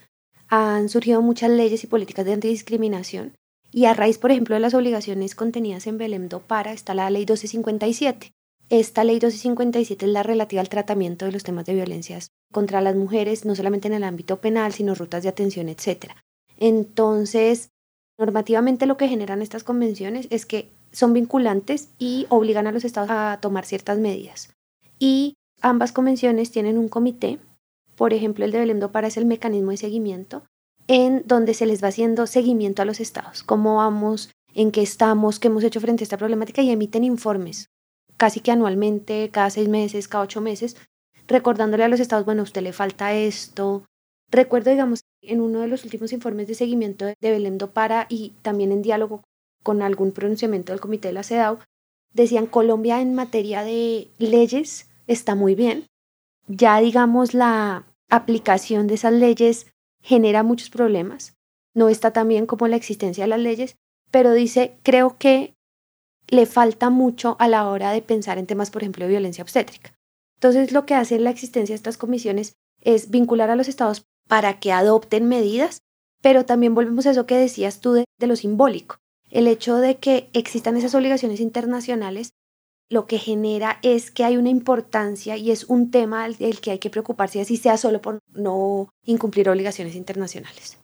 han 0.47 0.89
surgido 0.89 1.21
muchas 1.21 1.49
leyes 1.49 1.83
y 1.83 1.87
políticas 1.87 2.25
de 2.25 2.33
antidiscriminación 2.33 3.33
y 3.75 3.87
a 3.87 3.93
raíz, 3.93 4.17
por 4.17 4.31
ejemplo, 4.31 4.55
de 4.55 4.61
las 4.61 4.73
obligaciones 4.73 5.35
contenidas 5.35 5.85
en 5.85 5.97
Belém 5.97 6.29
do 6.29 6.39
Para 6.39 6.71
está 6.71 6.93
la 6.93 7.09
ley 7.09 7.23
1257. 7.23 8.31
Esta 8.69 9.03
ley 9.03 9.15
1257 9.15 10.05
es 10.05 10.11
la 10.13 10.23
relativa 10.23 10.61
al 10.61 10.69
tratamiento 10.69 11.25
de 11.25 11.33
los 11.33 11.43
temas 11.43 11.65
de 11.65 11.73
violencias 11.73 12.29
contra 12.53 12.79
las 12.79 12.95
mujeres, 12.95 13.43
no 13.43 13.53
solamente 13.53 13.89
en 13.89 13.93
el 13.95 14.05
ámbito 14.05 14.39
penal, 14.39 14.71
sino 14.71 14.95
rutas 14.95 15.23
de 15.23 15.29
atención, 15.29 15.67
etc. 15.67 16.13
Entonces, 16.57 17.67
normativamente 18.17 18.85
lo 18.85 18.95
que 18.95 19.09
generan 19.09 19.41
estas 19.41 19.65
convenciones 19.65 20.27
es 20.29 20.45
que 20.45 20.71
son 20.93 21.11
vinculantes 21.11 21.89
y 21.99 22.27
obligan 22.29 22.67
a 22.67 22.71
los 22.71 22.85
estados 22.85 23.09
a 23.11 23.39
tomar 23.41 23.65
ciertas 23.65 23.99
medidas. 23.99 24.53
Y 24.99 25.35
ambas 25.61 25.91
convenciones 25.91 26.51
tienen 26.51 26.77
un 26.77 26.89
comité, 26.89 27.39
por 27.95 28.13
ejemplo, 28.13 28.45
el 28.45 28.51
de 28.51 28.59
Belém 28.59 28.79
do 28.79 28.91
Para 28.91 29.07
es 29.07 29.17
el 29.17 29.25
mecanismo 29.25 29.71
de 29.71 29.77
seguimiento, 29.77 30.43
en 30.87 31.23
donde 31.25 31.53
se 31.53 31.65
les 31.65 31.83
va 31.83 31.87
haciendo 31.87 32.27
seguimiento 32.27 32.81
a 32.81 32.85
los 32.85 32.99
estados, 32.99 33.43
cómo 33.43 33.77
vamos, 33.77 34.31
en 34.53 34.71
qué 34.71 34.81
estamos, 34.81 35.39
qué 35.39 35.47
hemos 35.47 35.63
hecho 35.63 35.81
frente 35.81 36.03
a 36.03 36.05
esta 36.05 36.17
problemática 36.17 36.61
y 36.61 36.71
emiten 36.71 37.03
informes 37.03 37.69
casi 38.17 38.39
que 38.39 38.51
anualmente, 38.51 39.29
cada 39.31 39.49
seis 39.49 39.67
meses, 39.67 40.07
cada 40.07 40.23
ocho 40.23 40.41
meses, 40.41 40.77
recordándole 41.27 41.83
a 41.83 41.87
los 41.87 41.99
estados, 41.99 42.25
bueno, 42.25 42.41
a 42.41 42.43
usted 42.43 42.61
le 42.61 42.73
falta 42.73 43.13
esto. 43.13 43.83
Recuerdo, 44.31 44.71
digamos, 44.71 45.01
en 45.21 45.41
uno 45.41 45.59
de 45.59 45.67
los 45.67 45.83
últimos 45.83 46.13
informes 46.13 46.47
de 46.47 46.55
seguimiento 46.55 47.05
de 47.05 47.15
Belém 47.21 47.57
do 47.57 47.71
Para 47.71 48.07
y 48.09 48.33
también 48.41 48.71
en 48.71 48.81
diálogo 48.81 49.23
con 49.63 49.81
algún 49.81 50.11
pronunciamiento 50.11 50.71
del 50.71 50.81
comité 50.81 51.07
de 51.09 51.13
la 51.13 51.23
CEDAW, 51.23 51.59
decían 52.13 52.45
Colombia 52.45 53.01
en 53.01 53.13
materia 53.15 53.63
de 53.63 54.09
leyes 54.19 54.89
está 55.07 55.35
muy 55.35 55.55
bien. 55.55 55.87
Ya 56.47 56.79
digamos 56.79 57.33
la 57.33 57.85
aplicación 58.09 58.87
de 58.87 58.95
esas 58.95 59.13
leyes 59.13 59.67
genera 60.01 60.43
muchos 60.43 60.69
problemas. 60.69 61.35
No 61.73 61.89
está 61.89 62.11
tan 62.11 62.27
bien 62.27 62.45
como 62.45 62.67
la 62.67 62.75
existencia 62.75 63.23
de 63.23 63.29
las 63.29 63.39
leyes, 63.39 63.75
pero 64.11 64.33
dice, 64.33 64.77
creo 64.83 65.17
que 65.17 65.55
le 66.27 66.45
falta 66.45 66.89
mucho 66.89 67.35
a 67.39 67.47
la 67.47 67.67
hora 67.67 67.91
de 67.91 68.01
pensar 68.01 68.37
en 68.37 68.47
temas, 68.47 68.71
por 68.71 68.81
ejemplo, 68.81 69.05
de 69.05 69.11
violencia 69.11 69.43
obstétrica. 69.43 69.93
Entonces, 70.35 70.71
lo 70.71 70.85
que 70.85 70.95
hace 70.95 71.19
la 71.19 71.29
existencia 71.29 71.73
de 71.73 71.77
estas 71.77 71.97
comisiones 71.97 72.53
es 72.81 73.09
vincular 73.09 73.49
a 73.49 73.55
los 73.55 73.67
estados 73.67 74.05
para 74.27 74.59
que 74.59 74.71
adopten 74.71 75.27
medidas, 75.27 75.79
pero 76.21 76.45
también 76.45 76.75
volvemos 76.75 77.05
a 77.05 77.11
eso 77.11 77.25
que 77.25 77.37
decías 77.37 77.79
tú 77.79 77.93
de, 77.93 78.05
de 78.19 78.27
lo 78.27 78.35
simbólico. 78.35 78.97
El 79.29 79.47
hecho 79.47 79.77
de 79.77 79.97
que 79.97 80.29
existan 80.33 80.77
esas 80.77 80.95
obligaciones 80.95 81.39
internacionales 81.39 82.29
lo 82.89 83.07
que 83.07 83.17
genera 83.17 83.79
es 83.81 84.11
que 84.11 84.23
hay 84.23 84.37
una 84.37 84.49
importancia 84.49 85.37
y 85.37 85.51
es 85.51 85.63
un 85.65 85.91
tema 85.91 86.27
del 86.29 86.61
que 86.61 86.71
hay 86.71 86.79
que 86.79 86.89
preocuparse, 86.89 87.41
así 87.41 87.57
sea 87.57 87.77
solo 87.77 88.01
por 88.01 88.19
no 88.33 88.89
incumplir 89.03 89.49
obligaciones 89.49 89.95
internacionales. 89.95 90.77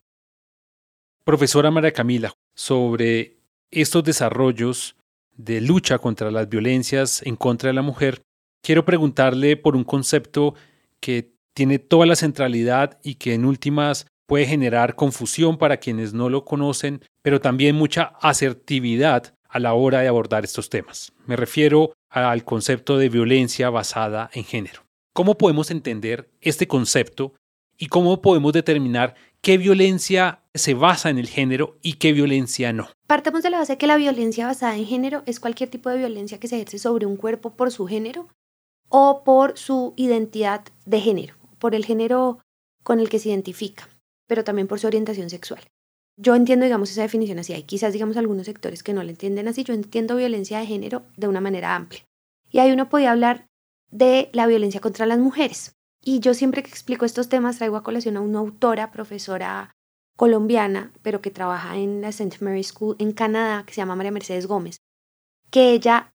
Profesora 1.23 1.69
María 1.69 1.91
Camila, 1.91 2.33
sobre 2.55 3.37
estos 3.69 4.03
desarrollos 4.03 4.95
de 5.37 5.61
lucha 5.61 5.99
contra 5.99 6.31
las 6.31 6.49
violencias 6.49 7.21
en 7.23 7.35
contra 7.35 7.67
de 7.69 7.73
la 7.73 7.81
mujer, 7.83 8.21
quiero 8.63 8.85
preguntarle 8.85 9.55
por 9.55 9.75
un 9.75 9.83
concepto 9.83 10.55
que 10.99 11.33
tiene 11.53 11.79
toda 11.79 12.05
la 12.05 12.15
centralidad 12.15 12.99
y 13.03 13.15
que 13.15 13.33
en 13.33 13.45
últimas 13.45 14.07
puede 14.25 14.45
generar 14.45 14.95
confusión 14.95 15.57
para 15.57 15.77
quienes 15.77 16.13
no 16.13 16.29
lo 16.29 16.45
conocen, 16.45 17.01
pero 17.21 17.41
también 17.41 17.75
mucha 17.75 18.13
asertividad 18.21 19.35
a 19.51 19.59
la 19.59 19.73
hora 19.73 19.99
de 19.99 20.07
abordar 20.07 20.45
estos 20.45 20.69
temas. 20.69 21.11
Me 21.27 21.35
refiero 21.35 21.93
al 22.09 22.43
concepto 22.43 22.97
de 22.97 23.09
violencia 23.09 23.69
basada 23.69 24.29
en 24.33 24.45
género. 24.45 24.83
¿Cómo 25.13 25.37
podemos 25.37 25.71
entender 25.71 26.29
este 26.39 26.67
concepto 26.67 27.33
y 27.77 27.87
cómo 27.87 28.21
podemos 28.21 28.53
determinar 28.53 29.15
qué 29.41 29.57
violencia 29.57 30.39
se 30.53 30.73
basa 30.73 31.09
en 31.09 31.17
el 31.17 31.27
género 31.27 31.77
y 31.81 31.93
qué 31.93 32.13
violencia 32.13 32.71
no? 32.71 32.89
Partamos 33.07 33.43
de 33.43 33.49
la 33.49 33.59
base 33.59 33.77
que 33.77 33.87
la 33.87 33.97
violencia 33.97 34.47
basada 34.47 34.77
en 34.77 34.85
género 34.85 35.23
es 35.25 35.39
cualquier 35.39 35.69
tipo 35.69 35.89
de 35.89 35.97
violencia 35.97 36.39
que 36.39 36.47
se 36.47 36.55
ejerce 36.55 36.79
sobre 36.79 37.05
un 37.05 37.17
cuerpo 37.17 37.51
por 37.51 37.71
su 37.71 37.87
género 37.87 38.29
o 38.87 39.23
por 39.25 39.57
su 39.57 39.93
identidad 39.97 40.63
de 40.85 41.01
género, 41.01 41.35
por 41.59 41.75
el 41.75 41.85
género 41.85 42.39
con 42.83 42.99
el 42.99 43.09
que 43.09 43.19
se 43.19 43.29
identifica, 43.29 43.89
pero 44.27 44.43
también 44.43 44.67
por 44.67 44.79
su 44.79 44.87
orientación 44.87 45.29
sexual 45.29 45.61
yo 46.17 46.35
entiendo, 46.35 46.65
digamos, 46.65 46.91
esa 46.91 47.01
definición 47.01 47.39
así. 47.39 47.53
Hay 47.53 47.63
quizás, 47.63 47.93
digamos, 47.93 48.17
algunos 48.17 48.45
sectores 48.45 48.83
que 48.83 48.93
no 48.93 49.03
la 49.03 49.11
entienden 49.11 49.47
así. 49.47 49.63
Yo 49.63 49.73
entiendo 49.73 50.15
violencia 50.15 50.59
de 50.59 50.65
género 50.65 51.03
de 51.17 51.27
una 51.27 51.41
manera 51.41 51.75
amplia. 51.75 52.03
Y 52.49 52.59
ahí 52.59 52.71
uno 52.71 52.89
podía 52.89 53.11
hablar 53.11 53.47
de 53.89 54.29
la 54.33 54.47
violencia 54.47 54.81
contra 54.81 55.05
las 55.05 55.19
mujeres. 55.19 55.75
Y 56.03 56.19
yo 56.19 56.33
siempre 56.33 56.63
que 56.63 56.69
explico 56.69 57.05
estos 57.05 57.29
temas 57.29 57.57
traigo 57.57 57.77
a 57.77 57.83
colación 57.83 58.17
a 58.17 58.21
una 58.21 58.39
autora, 58.39 58.91
profesora 58.91 59.75
colombiana, 60.17 60.91
pero 61.01 61.21
que 61.21 61.31
trabaja 61.31 61.77
en 61.77 62.01
la 62.01 62.09
St. 62.09 62.37
Mary 62.41 62.63
School 62.63 62.95
en 62.99 63.11
Canadá, 63.11 63.63
que 63.65 63.73
se 63.73 63.81
llama 63.81 63.95
María 63.95 64.11
Mercedes 64.11 64.47
Gómez, 64.47 64.77
que 65.49 65.71
ella 65.71 66.13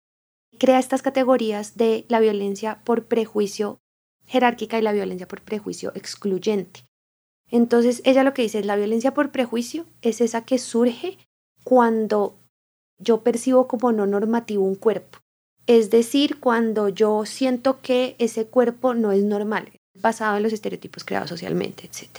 crea 0.59 0.79
estas 0.79 1.01
categorías 1.01 1.75
de 1.75 2.05
la 2.09 2.19
violencia 2.19 2.81
por 2.83 3.07
prejuicio 3.07 3.79
jerárquica 4.25 4.79
y 4.79 4.81
la 4.81 4.93
violencia 4.93 5.27
por 5.27 5.41
prejuicio 5.41 5.91
excluyente. 5.95 6.85
Entonces, 7.53 8.01
ella 8.03 8.23
lo 8.23 8.33
que 8.33 8.41
dice 8.41 8.57
es 8.57 8.65
la 8.65 8.75
violencia 8.75 9.13
por 9.13 9.31
prejuicio 9.31 9.85
es 10.01 10.21
esa 10.21 10.43
que 10.43 10.57
surge 10.57 11.19
cuando 11.63 12.39
yo 12.97 13.21
percibo 13.21 13.67
como 13.67 13.91
no 13.91 14.07
normativo 14.07 14.63
un 14.63 14.73
cuerpo. 14.73 15.19
Es 15.67 15.91
decir, 15.91 16.39
cuando 16.39 16.89
yo 16.89 17.27
siento 17.27 17.79
que 17.79 18.15
ese 18.17 18.47
cuerpo 18.47 18.95
no 18.95 19.11
es 19.11 19.23
normal, 19.23 19.71
basado 19.93 20.35
en 20.35 20.41
los 20.41 20.51
estereotipos 20.51 21.03
creados 21.03 21.29
socialmente, 21.29 21.85
etc. 21.85 22.09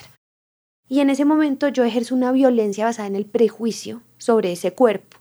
Y 0.88 1.00
en 1.00 1.10
ese 1.10 1.24
momento 1.24 1.66
yo 1.66 1.82
ejerzo 1.82 2.14
una 2.14 2.30
violencia 2.30 2.84
basada 2.84 3.08
en 3.08 3.16
el 3.16 3.26
prejuicio 3.26 4.02
sobre 4.18 4.52
ese 4.52 4.72
cuerpo. 4.72 5.16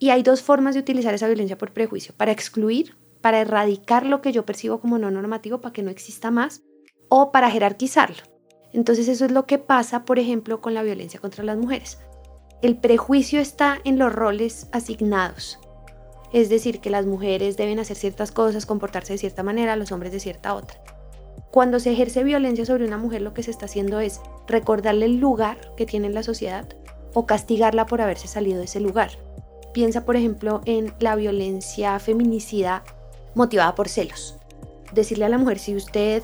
Y 0.00 0.10
hay 0.10 0.24
dos 0.24 0.42
formas 0.42 0.74
de 0.74 0.80
utilizar 0.80 1.14
esa 1.14 1.28
violencia 1.28 1.56
por 1.56 1.72
prejuicio, 1.72 2.12
para 2.16 2.32
excluir, 2.32 2.96
para 3.20 3.42
erradicar 3.42 4.06
lo 4.06 4.22
que 4.22 4.32
yo 4.32 4.44
percibo 4.44 4.80
como 4.80 4.98
no 4.98 5.12
normativo, 5.12 5.60
para 5.60 5.72
que 5.72 5.84
no 5.84 5.90
exista 5.92 6.32
más, 6.32 6.64
o 7.08 7.30
para 7.30 7.48
jerarquizarlo. 7.48 8.35
Entonces 8.72 9.08
eso 9.08 9.24
es 9.24 9.30
lo 9.30 9.46
que 9.46 9.58
pasa, 9.58 10.04
por 10.04 10.18
ejemplo, 10.18 10.60
con 10.60 10.74
la 10.74 10.82
violencia 10.82 11.20
contra 11.20 11.44
las 11.44 11.56
mujeres. 11.56 11.98
El 12.62 12.76
prejuicio 12.76 13.40
está 13.40 13.78
en 13.84 13.98
los 13.98 14.12
roles 14.12 14.68
asignados. 14.72 15.58
Es 16.32 16.48
decir, 16.48 16.80
que 16.80 16.90
las 16.90 17.06
mujeres 17.06 17.56
deben 17.56 17.78
hacer 17.78 17.96
ciertas 17.96 18.32
cosas, 18.32 18.66
comportarse 18.66 19.12
de 19.12 19.18
cierta 19.18 19.42
manera, 19.42 19.76
los 19.76 19.92
hombres 19.92 20.12
de 20.12 20.20
cierta 20.20 20.54
otra. 20.54 20.78
Cuando 21.50 21.80
se 21.80 21.92
ejerce 21.92 22.24
violencia 22.24 22.66
sobre 22.66 22.86
una 22.86 22.98
mujer, 22.98 23.22
lo 23.22 23.32
que 23.32 23.42
se 23.42 23.50
está 23.50 23.66
haciendo 23.66 24.00
es 24.00 24.20
recordarle 24.46 25.06
el 25.06 25.18
lugar 25.18 25.74
que 25.76 25.86
tiene 25.86 26.06
en 26.06 26.14
la 26.14 26.22
sociedad, 26.22 26.68
o 27.14 27.24
castigarla 27.24 27.86
por 27.86 28.02
haberse 28.02 28.28
salido 28.28 28.58
de 28.58 28.66
ese 28.66 28.78
lugar. 28.78 29.10
Piensa, 29.72 30.04
por 30.04 30.16
ejemplo, 30.16 30.60
en 30.66 30.92
la 31.00 31.16
violencia 31.16 31.98
feminicida 31.98 32.84
motivada 33.34 33.74
por 33.74 33.88
celos. 33.88 34.36
Decirle 34.92 35.24
a 35.24 35.30
la 35.30 35.38
mujer, 35.38 35.58
si 35.58 35.74
usted 35.74 36.22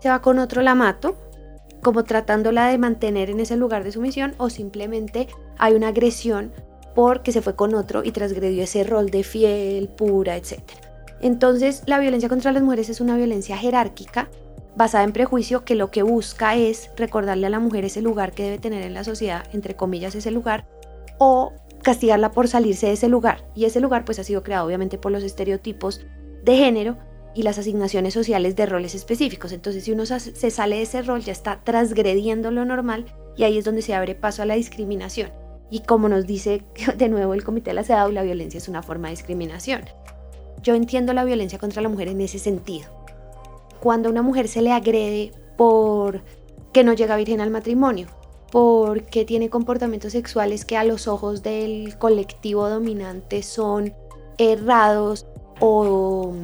se 0.00 0.10
va 0.10 0.20
con 0.20 0.38
otro, 0.38 0.60
la 0.60 0.74
mato, 0.74 1.16
como 1.86 2.02
tratándola 2.02 2.66
de 2.66 2.78
mantener 2.78 3.30
en 3.30 3.38
ese 3.38 3.56
lugar 3.56 3.84
de 3.84 3.92
sumisión, 3.92 4.34
o 4.38 4.50
simplemente 4.50 5.28
hay 5.56 5.74
una 5.74 5.86
agresión 5.86 6.52
porque 6.96 7.30
se 7.30 7.42
fue 7.42 7.54
con 7.54 7.76
otro 7.76 8.02
y 8.02 8.10
transgredió 8.10 8.64
ese 8.64 8.82
rol 8.82 9.08
de 9.08 9.22
fiel, 9.22 9.88
pura, 9.90 10.36
etc. 10.36 10.62
Entonces, 11.20 11.84
la 11.86 12.00
violencia 12.00 12.28
contra 12.28 12.50
las 12.50 12.64
mujeres 12.64 12.88
es 12.88 13.00
una 13.00 13.16
violencia 13.16 13.56
jerárquica 13.56 14.28
basada 14.74 15.04
en 15.04 15.12
prejuicio 15.12 15.64
que 15.64 15.76
lo 15.76 15.92
que 15.92 16.02
busca 16.02 16.56
es 16.56 16.90
recordarle 16.96 17.46
a 17.46 17.50
la 17.50 17.60
mujer 17.60 17.84
ese 17.84 18.02
lugar 18.02 18.32
que 18.32 18.42
debe 18.42 18.58
tener 18.58 18.82
en 18.82 18.92
la 18.92 19.04
sociedad, 19.04 19.44
entre 19.52 19.76
comillas 19.76 20.16
ese 20.16 20.32
lugar, 20.32 20.66
o 21.18 21.52
castigarla 21.84 22.32
por 22.32 22.48
salirse 22.48 22.88
de 22.88 22.94
ese 22.94 23.06
lugar. 23.06 23.46
Y 23.54 23.66
ese 23.66 23.78
lugar 23.78 24.04
pues 24.04 24.18
ha 24.18 24.24
sido 24.24 24.42
creado 24.42 24.66
obviamente 24.66 24.98
por 24.98 25.12
los 25.12 25.22
estereotipos 25.22 26.04
de 26.42 26.56
género 26.56 26.96
y 27.36 27.42
las 27.42 27.58
asignaciones 27.58 28.14
sociales 28.14 28.56
de 28.56 28.66
roles 28.66 28.94
específicos. 28.94 29.52
Entonces 29.52 29.84
si 29.84 29.92
uno 29.92 30.06
se 30.06 30.50
sale 30.50 30.76
de 30.76 30.82
ese 30.82 31.02
rol 31.02 31.20
ya 31.20 31.32
está 31.32 31.60
transgrediendo 31.62 32.50
lo 32.50 32.64
normal 32.64 33.04
y 33.36 33.44
ahí 33.44 33.58
es 33.58 33.64
donde 33.64 33.82
se 33.82 33.94
abre 33.94 34.14
paso 34.14 34.42
a 34.42 34.46
la 34.46 34.54
discriminación. 34.54 35.30
Y 35.70 35.80
como 35.80 36.08
nos 36.08 36.26
dice 36.26 36.62
de 36.96 37.08
nuevo 37.08 37.34
el 37.34 37.44
Comité 37.44 37.70
de 37.70 37.74
la 37.74 37.84
CEDAW, 37.84 38.10
la 38.10 38.22
violencia 38.22 38.58
es 38.58 38.68
una 38.68 38.82
forma 38.82 39.08
de 39.08 39.16
discriminación. 39.16 39.82
Yo 40.62 40.74
entiendo 40.74 41.12
la 41.12 41.24
violencia 41.24 41.58
contra 41.58 41.82
la 41.82 41.88
mujer 41.88 42.08
en 42.08 42.22
ese 42.22 42.38
sentido 42.38 42.88
cuando 43.80 44.08
a 44.08 44.12
una 44.12 44.22
mujer 44.22 44.48
se 44.48 44.62
le 44.62 44.72
agrede 44.72 45.32
por 45.56 46.22
que 46.72 46.82
no 46.82 46.92
llega 46.92 47.16
virgen 47.16 47.40
al 47.40 47.50
matrimonio, 47.50 48.08
porque 48.50 49.24
tiene 49.24 49.50
comportamientos 49.50 50.12
sexuales 50.12 50.64
que 50.64 50.76
a 50.76 50.84
los 50.84 51.06
ojos 51.06 51.42
del 51.42 51.96
colectivo 51.98 52.68
dominante 52.68 53.42
son 53.42 53.94
errados 54.38 55.26
o 55.60 56.34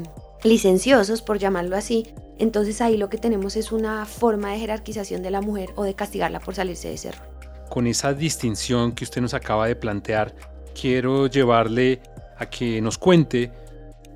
licenciosos, 0.45 1.23
por 1.23 1.39
llamarlo 1.39 1.77
así, 1.77 2.07
entonces 2.39 2.81
ahí 2.81 2.97
lo 2.97 3.09
que 3.09 3.19
tenemos 3.19 3.57
es 3.57 3.73
una 3.73 4.05
forma 4.07 4.53
de 4.53 4.59
jerarquización 4.59 5.23
de 5.23 5.31
la 5.31 5.41
mujer 5.41 5.71
o 5.77 5.85
de 5.85 5.95
castigarla 5.95 6.41
por 6.41 6.55
salirse 6.55 6.89
de 6.89 6.95
ese 6.95 7.13
rol. 7.13 7.27
Con 7.69 7.87
esa 7.87 8.13
distinción 8.13 8.93
que 8.93 9.05
usted 9.05 9.21
nos 9.21 9.35
acaba 9.35 9.67
de 9.67 9.77
plantear, 9.77 10.35
quiero 10.79 11.27
llevarle 11.27 12.01
a 12.39 12.47
que 12.47 12.81
nos 12.81 12.99
cuente 12.99 13.53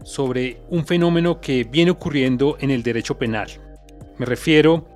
sobre 0.05 0.61
un 0.69 0.87
fenómeno 0.87 1.41
que 1.41 1.65
viene 1.65 1.91
ocurriendo 1.91 2.57
en 2.61 2.71
el 2.71 2.83
derecho 2.83 3.19
penal. 3.19 3.49
Me 4.19 4.27
refiero 4.27 4.87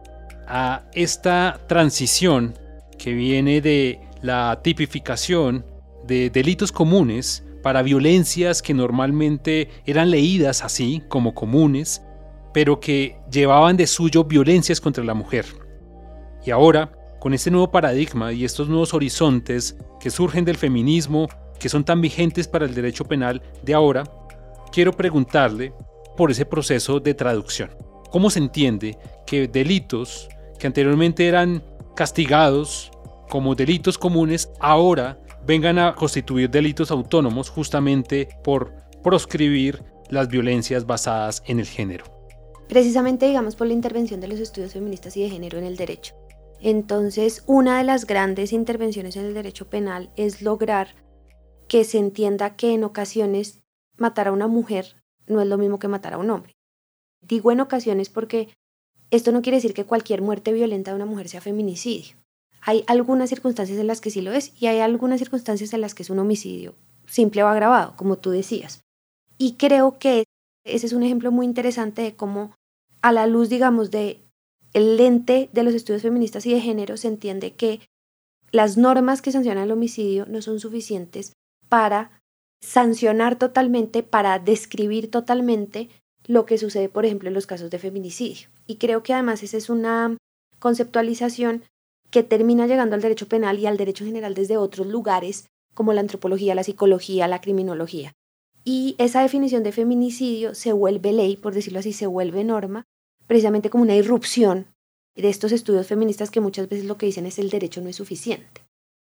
a 0.46 0.82
esta 0.92 1.60
transición 1.66 2.54
que 2.98 3.12
viene 3.12 3.60
de 3.60 4.00
la 4.22 4.60
tipificación 4.62 5.64
de 6.06 6.30
delitos 6.30 6.72
comunes 6.72 7.44
para 7.62 7.82
violencias 7.82 8.62
que 8.62 8.74
normalmente 8.74 9.68
eran 9.86 10.10
leídas 10.10 10.64
así 10.64 11.02
como 11.08 11.34
comunes, 11.34 12.02
pero 12.52 12.80
que 12.80 13.16
llevaban 13.30 13.76
de 13.76 13.86
suyo 13.86 14.24
violencias 14.24 14.80
contra 14.80 15.04
la 15.04 15.14
mujer. 15.14 15.46
Y 16.44 16.50
ahora, 16.50 16.92
con 17.20 17.34
este 17.34 17.50
nuevo 17.50 17.70
paradigma 17.70 18.32
y 18.32 18.44
estos 18.44 18.68
nuevos 18.68 18.94
horizontes 18.94 19.76
que 20.00 20.10
surgen 20.10 20.44
del 20.44 20.56
feminismo, 20.56 21.28
que 21.58 21.68
son 21.68 21.84
tan 21.84 22.00
vigentes 22.00 22.48
para 22.48 22.64
el 22.64 22.74
derecho 22.74 23.04
penal 23.04 23.42
de 23.62 23.74
ahora, 23.74 24.04
quiero 24.72 24.92
preguntarle 24.92 25.72
por 26.16 26.30
ese 26.30 26.46
proceso 26.46 26.98
de 27.00 27.14
traducción. 27.14 27.70
¿Cómo 28.10 28.30
se 28.30 28.38
entiende 28.38 28.98
que 29.26 29.46
delitos 29.46 30.28
que 30.58 30.66
anteriormente 30.66 31.28
eran 31.28 31.62
castigados 31.94 32.90
como 33.28 33.54
delitos 33.54 33.96
comunes 33.98 34.50
ahora 34.58 35.18
vengan 35.46 35.78
a 35.78 35.94
constituir 35.94 36.50
delitos 36.50 36.90
autónomos 36.90 37.50
justamente 37.50 38.28
por 38.44 38.72
proscribir 39.02 39.82
las 40.08 40.28
violencias 40.28 40.86
basadas 40.86 41.42
en 41.46 41.60
el 41.60 41.66
género? 41.66 42.04
Precisamente, 42.68 43.26
digamos, 43.26 43.56
por 43.56 43.66
la 43.66 43.72
intervención 43.72 44.20
de 44.20 44.28
los 44.28 44.38
estudios 44.38 44.72
feministas 44.72 45.16
y 45.16 45.22
de 45.22 45.30
género 45.30 45.58
en 45.58 45.64
el 45.64 45.76
derecho. 45.76 46.14
Entonces, 46.60 47.42
una 47.46 47.78
de 47.78 47.84
las 47.84 48.06
grandes 48.06 48.52
intervenciones 48.52 49.16
en 49.16 49.24
el 49.24 49.34
derecho 49.34 49.68
penal 49.68 50.10
es 50.16 50.42
lograr 50.42 50.94
que 51.68 51.84
se 51.84 51.98
entienda 51.98 52.56
que 52.56 52.74
en 52.74 52.84
ocasiones 52.84 53.62
matar 53.96 54.28
a 54.28 54.32
una 54.32 54.46
mujer 54.46 54.96
no 55.26 55.40
es 55.40 55.48
lo 55.48 55.56
mismo 55.56 55.78
que 55.78 55.88
matar 55.88 56.14
a 56.14 56.18
un 56.18 56.30
hombre. 56.30 56.56
Digo 57.22 57.52
en 57.52 57.60
ocasiones 57.60 58.08
porque 58.08 58.48
esto 59.10 59.32
no 59.32 59.42
quiere 59.42 59.56
decir 59.56 59.74
que 59.74 59.84
cualquier 59.84 60.22
muerte 60.22 60.52
violenta 60.52 60.90
de 60.90 60.96
una 60.96 61.06
mujer 61.06 61.28
sea 61.28 61.40
feminicidio. 61.40 62.16
Hay 62.62 62.84
algunas 62.86 63.30
circunstancias 63.30 63.78
en 63.78 63.86
las 63.86 64.00
que 64.00 64.10
sí 64.10 64.20
lo 64.20 64.32
es 64.32 64.52
y 64.60 64.66
hay 64.66 64.80
algunas 64.80 65.18
circunstancias 65.18 65.72
en 65.72 65.80
las 65.80 65.94
que 65.94 66.02
es 66.02 66.10
un 66.10 66.18
homicidio 66.18 66.74
simple 67.06 67.42
o 67.42 67.48
agravado, 67.48 67.94
como 67.96 68.18
tú 68.18 68.30
decías. 68.30 68.82
Y 69.38 69.54
creo 69.54 69.98
que 69.98 70.24
ese 70.64 70.86
es 70.86 70.92
un 70.92 71.02
ejemplo 71.02 71.32
muy 71.32 71.46
interesante 71.46 72.02
de 72.02 72.14
cómo 72.14 72.54
a 73.02 73.12
la 73.12 73.26
luz, 73.26 73.48
digamos, 73.48 73.90
de 73.90 74.20
el 74.72 74.96
lente 74.96 75.48
de 75.52 75.62
los 75.62 75.74
estudios 75.74 76.02
feministas 76.02 76.46
y 76.46 76.52
de 76.52 76.60
género 76.60 76.96
se 76.96 77.08
entiende 77.08 77.52
que 77.52 77.80
las 78.52 78.76
normas 78.76 79.22
que 79.22 79.32
sancionan 79.32 79.64
el 79.64 79.72
homicidio 79.72 80.26
no 80.26 80.42
son 80.42 80.60
suficientes 80.60 81.32
para 81.68 82.22
sancionar 82.60 83.38
totalmente, 83.38 84.02
para 84.02 84.38
describir 84.38 85.10
totalmente 85.10 85.88
lo 86.26 86.46
que 86.46 86.58
sucede, 86.58 86.88
por 86.88 87.06
ejemplo, 87.06 87.28
en 87.28 87.34
los 87.34 87.46
casos 87.46 87.70
de 87.70 87.78
feminicidio. 87.78 88.48
Y 88.66 88.76
creo 88.76 89.02
que 89.02 89.14
además 89.14 89.42
esa 89.42 89.56
es 89.56 89.70
una 89.70 90.16
conceptualización 90.58 91.64
que 92.10 92.22
termina 92.22 92.66
llegando 92.66 92.94
al 92.94 93.02
derecho 93.02 93.28
penal 93.28 93.58
y 93.58 93.66
al 93.66 93.76
derecho 93.76 94.04
general 94.04 94.34
desde 94.34 94.56
otros 94.56 94.86
lugares, 94.86 95.46
como 95.74 95.92
la 95.92 96.00
antropología, 96.00 96.54
la 96.54 96.64
psicología, 96.64 97.28
la 97.28 97.40
criminología. 97.40 98.12
Y 98.64 98.94
esa 98.98 99.22
definición 99.22 99.62
de 99.62 99.72
feminicidio 99.72 100.54
se 100.54 100.72
vuelve 100.72 101.12
ley, 101.12 101.36
por 101.36 101.54
decirlo 101.54 101.78
así, 101.78 101.92
se 101.92 102.06
vuelve 102.06 102.44
norma, 102.44 102.84
precisamente 103.26 103.70
como 103.70 103.84
una 103.84 103.94
irrupción 103.94 104.66
de 105.14 105.28
estos 105.28 105.52
estudios 105.52 105.86
feministas 105.86 106.30
que 106.30 106.40
muchas 106.40 106.68
veces 106.68 106.86
lo 106.86 106.96
que 106.96 107.06
dicen 107.06 107.26
es 107.26 107.38
el 107.38 107.50
derecho 107.50 107.80
no 107.80 107.88
es 107.88 107.96
suficiente. 107.96 108.62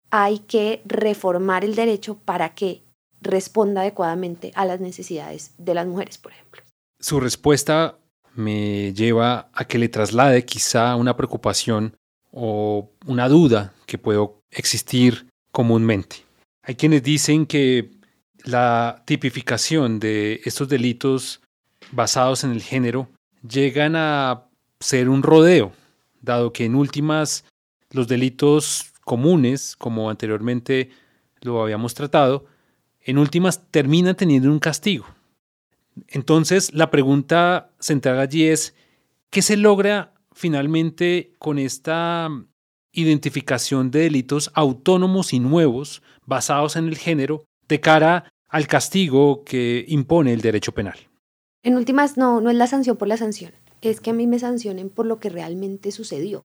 Hay 0.10 0.40
que 0.40 0.82
reformar 0.86 1.64
el 1.64 1.76
derecho 1.76 2.18
para 2.26 2.54
que 2.54 2.84
responda 3.22 3.82
adecuadamente 3.82 4.52
a 4.56 4.66
las 4.66 4.80
necesidades 4.80 5.54
de 5.58 5.74
las 5.74 5.88
mujeres, 5.88 6.18
por 6.18 6.32
ejemplo. 6.32 6.62
Su 7.00 7.20
respuesta 7.20 7.98
me 8.36 8.94
lleva 8.94 9.50
a 9.54 9.66
que 9.66 9.80
le 9.80 9.90
traslade 9.90 10.46
quizá 10.46 10.96
una 10.96 11.16
preocupación 11.16 11.96
o 12.36 12.92
una 13.06 13.30
duda 13.30 13.74
que 13.86 13.98
puede 13.98 14.20
existir 14.52 15.28
comúnmente. 15.52 16.18
Hay 16.64 16.76
quienes 16.76 17.02
dicen 17.02 17.46
que 17.46 17.92
la 18.44 19.04
tipificación 19.06 20.00
de 20.00 20.42
estos 20.44 20.68
delitos 20.68 21.42
basados 21.92 22.44
en 22.44 22.52
el 22.52 22.62
género 22.62 23.08
llegan 23.48 23.96
a 23.96 24.50
ser 24.80 25.08
un 25.10 25.24
rodeo, 25.24 25.72
dado 26.22 26.52
que 26.52 26.66
en 26.66 26.76
últimas 26.76 27.46
los 27.92 28.08
delitos 28.08 28.92
comunes, 29.06 29.76
como 29.78 30.10
anteriormente 30.10 30.90
lo 31.42 31.62
habíamos 31.62 31.94
tratado, 31.94 32.46
en 33.02 33.18
últimas 33.18 33.72
termina 33.72 34.14
teniendo 34.14 34.52
un 34.52 34.60
castigo. 34.60 35.06
Entonces, 36.08 36.74
la 36.74 36.92
pregunta 36.92 37.72
central 37.80 38.20
allí 38.20 38.44
es, 38.48 38.76
¿qué 39.30 39.42
se 39.42 39.56
logra 39.56 40.15
finalmente 40.36 41.34
con 41.40 41.58
esta 41.58 42.30
identificación 42.92 43.92
de 43.92 44.02
delitos 44.02 44.52
autónomos 44.54 45.34
y 45.34 45.40
nuevos 45.40 46.04
basados 46.26 46.76
en 46.76 46.88
el 46.88 46.98
género 46.98 47.46
de 47.68 47.80
cara 47.82 48.32
al 48.48 48.68
castigo 48.68 49.44
que 49.44 49.86
impone 49.88 50.34
el 50.34 50.42
derecho 50.42 50.74
penal? 50.74 50.98
En 51.64 51.76
últimas, 51.76 52.18
no, 52.18 52.42
no 52.42 52.50
es 52.52 52.56
la 52.56 52.68
sanción 52.68 52.98
por 52.98 53.08
la 53.08 53.18
sanción, 53.18 53.54
es 53.82 54.00
que 54.00 54.12
a 54.12 54.14
mí 54.14 54.28
me 54.28 54.40
sancionen 54.40 54.90
por 54.90 55.08
lo 55.08 55.20
que 55.20 55.30
realmente 55.30 55.92
sucedió, 55.92 56.44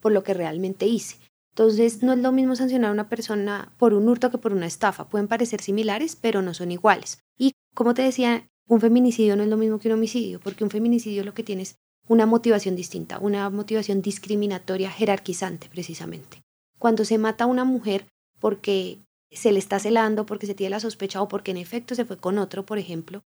por 0.00 0.12
lo 0.12 0.22
que 0.22 0.34
realmente 0.34 0.86
hice. 0.86 1.16
Entonces, 1.50 2.02
no 2.02 2.12
es 2.12 2.20
lo 2.20 2.30
mismo 2.30 2.54
sancionar 2.54 2.90
a 2.90 2.92
una 2.92 3.08
persona 3.08 3.74
por 3.78 3.94
un 3.94 4.08
hurto 4.08 4.30
que 4.30 4.38
por 4.38 4.52
una 4.52 4.66
estafa. 4.66 5.08
Pueden 5.08 5.26
parecer 5.26 5.60
similares, 5.60 6.14
pero 6.14 6.40
no 6.40 6.54
son 6.54 6.70
iguales. 6.70 7.18
Y 7.36 7.52
como 7.74 7.94
te 7.94 8.02
decía, 8.02 8.46
un 8.68 8.80
feminicidio 8.80 9.34
no 9.34 9.42
es 9.42 9.48
lo 9.48 9.56
mismo 9.56 9.78
que 9.80 9.88
un 9.88 9.94
homicidio, 9.94 10.38
porque 10.38 10.62
un 10.62 10.70
feminicidio 10.70 11.24
lo 11.24 11.34
que 11.34 11.42
tiene 11.42 11.62
es 11.62 11.76
una 12.08 12.26
motivación 12.26 12.74
distinta, 12.74 13.18
una 13.18 13.48
motivación 13.50 14.02
discriminatoria, 14.02 14.90
jerarquizante 14.90 15.68
precisamente. 15.68 16.42
Cuando 16.78 17.04
se 17.04 17.18
mata 17.18 17.44
a 17.44 17.48
una 17.48 17.64
mujer 17.64 18.06
porque 18.40 18.98
se 19.30 19.52
le 19.52 19.58
está 19.58 19.78
celando, 19.78 20.26
porque 20.26 20.46
se 20.46 20.54
tiene 20.54 20.70
la 20.70 20.80
sospecha 20.80 21.20
o 21.20 21.28
porque 21.28 21.50
en 21.50 21.58
efecto 21.58 21.94
se 21.94 22.04
fue 22.04 22.16
con 22.16 22.38
otro, 22.38 22.64
por 22.64 22.78
ejemplo, 22.78 23.22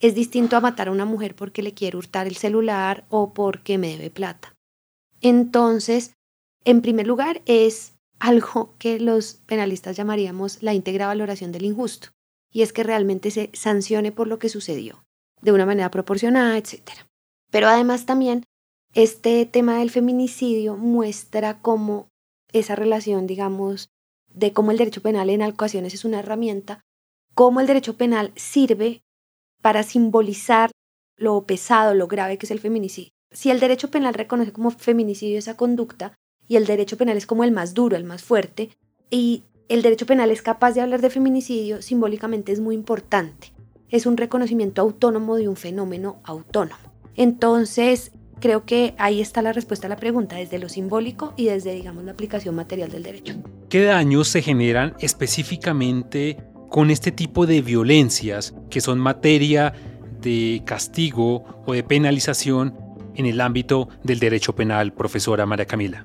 es 0.00 0.14
distinto 0.14 0.56
a 0.56 0.60
matar 0.60 0.88
a 0.88 0.92
una 0.92 1.04
mujer 1.04 1.36
porque 1.36 1.62
le 1.62 1.74
quiere 1.74 1.96
hurtar 1.96 2.26
el 2.26 2.36
celular 2.36 3.06
o 3.08 3.32
porque 3.32 3.78
me 3.78 3.88
debe 3.88 4.10
plata. 4.10 4.54
Entonces, 5.20 6.12
en 6.64 6.82
primer 6.82 7.06
lugar, 7.06 7.42
es 7.46 7.94
algo 8.18 8.74
que 8.78 8.98
los 8.98 9.34
penalistas 9.46 9.96
llamaríamos 9.96 10.62
la 10.62 10.74
íntegra 10.74 11.06
valoración 11.06 11.52
del 11.52 11.64
injusto, 11.64 12.08
y 12.50 12.62
es 12.62 12.72
que 12.72 12.82
realmente 12.82 13.30
se 13.30 13.50
sancione 13.52 14.12
por 14.12 14.26
lo 14.26 14.38
que 14.38 14.48
sucedió, 14.48 15.04
de 15.42 15.52
una 15.52 15.66
manera 15.66 15.90
proporcionada, 15.90 16.56
etc. 16.56 16.82
Pero 17.54 17.68
además 17.68 18.04
también 18.04 18.42
este 18.94 19.46
tema 19.46 19.78
del 19.78 19.88
feminicidio 19.88 20.76
muestra 20.76 21.62
cómo 21.62 22.08
esa 22.52 22.74
relación, 22.74 23.28
digamos, 23.28 23.90
de 24.26 24.52
cómo 24.52 24.72
el 24.72 24.76
derecho 24.76 25.02
penal 25.02 25.30
en 25.30 25.40
ocasiones 25.40 25.94
es 25.94 26.04
una 26.04 26.18
herramienta, 26.18 26.80
cómo 27.32 27.60
el 27.60 27.68
derecho 27.68 27.96
penal 27.96 28.32
sirve 28.34 29.02
para 29.62 29.84
simbolizar 29.84 30.72
lo 31.16 31.44
pesado, 31.46 31.94
lo 31.94 32.08
grave 32.08 32.38
que 32.38 32.46
es 32.46 32.50
el 32.50 32.58
feminicidio. 32.58 33.12
Si 33.30 33.52
el 33.52 33.60
derecho 33.60 33.88
penal 33.88 34.14
reconoce 34.14 34.52
como 34.52 34.72
feminicidio 34.72 35.38
esa 35.38 35.56
conducta 35.56 36.16
y 36.48 36.56
el 36.56 36.66
derecho 36.66 36.96
penal 36.96 37.16
es 37.16 37.26
como 37.26 37.44
el 37.44 37.52
más 37.52 37.72
duro, 37.72 37.96
el 37.96 38.02
más 38.02 38.24
fuerte, 38.24 38.70
y 39.10 39.44
el 39.68 39.82
derecho 39.82 40.06
penal 40.06 40.32
es 40.32 40.42
capaz 40.42 40.72
de 40.72 40.80
hablar 40.80 41.00
de 41.00 41.08
feminicidio, 41.08 41.82
simbólicamente 41.82 42.50
es 42.50 42.58
muy 42.58 42.74
importante. 42.74 43.52
Es 43.90 44.06
un 44.06 44.16
reconocimiento 44.16 44.82
autónomo 44.82 45.36
de 45.36 45.48
un 45.48 45.54
fenómeno 45.54 46.20
autónomo. 46.24 46.93
Entonces, 47.16 48.12
creo 48.40 48.64
que 48.64 48.94
ahí 48.98 49.20
está 49.20 49.42
la 49.42 49.52
respuesta 49.52 49.86
a 49.86 49.90
la 49.90 49.96
pregunta, 49.96 50.36
desde 50.36 50.58
lo 50.58 50.68
simbólico 50.68 51.32
y 51.36 51.46
desde, 51.46 51.72
digamos, 51.72 52.04
la 52.04 52.12
aplicación 52.12 52.54
material 52.54 52.90
del 52.90 53.02
derecho. 53.02 53.34
¿Qué 53.68 53.84
daños 53.84 54.28
se 54.28 54.42
generan 54.42 54.94
específicamente 55.00 56.38
con 56.68 56.90
este 56.90 57.12
tipo 57.12 57.46
de 57.46 57.62
violencias 57.62 58.54
que 58.70 58.80
son 58.80 58.98
materia 58.98 59.72
de 60.20 60.62
castigo 60.64 61.62
o 61.66 61.72
de 61.72 61.82
penalización 61.82 62.74
en 63.14 63.26
el 63.26 63.40
ámbito 63.40 63.88
del 64.02 64.18
derecho 64.18 64.54
penal, 64.54 64.92
profesora 64.92 65.46
María 65.46 65.66
Camila? 65.66 66.04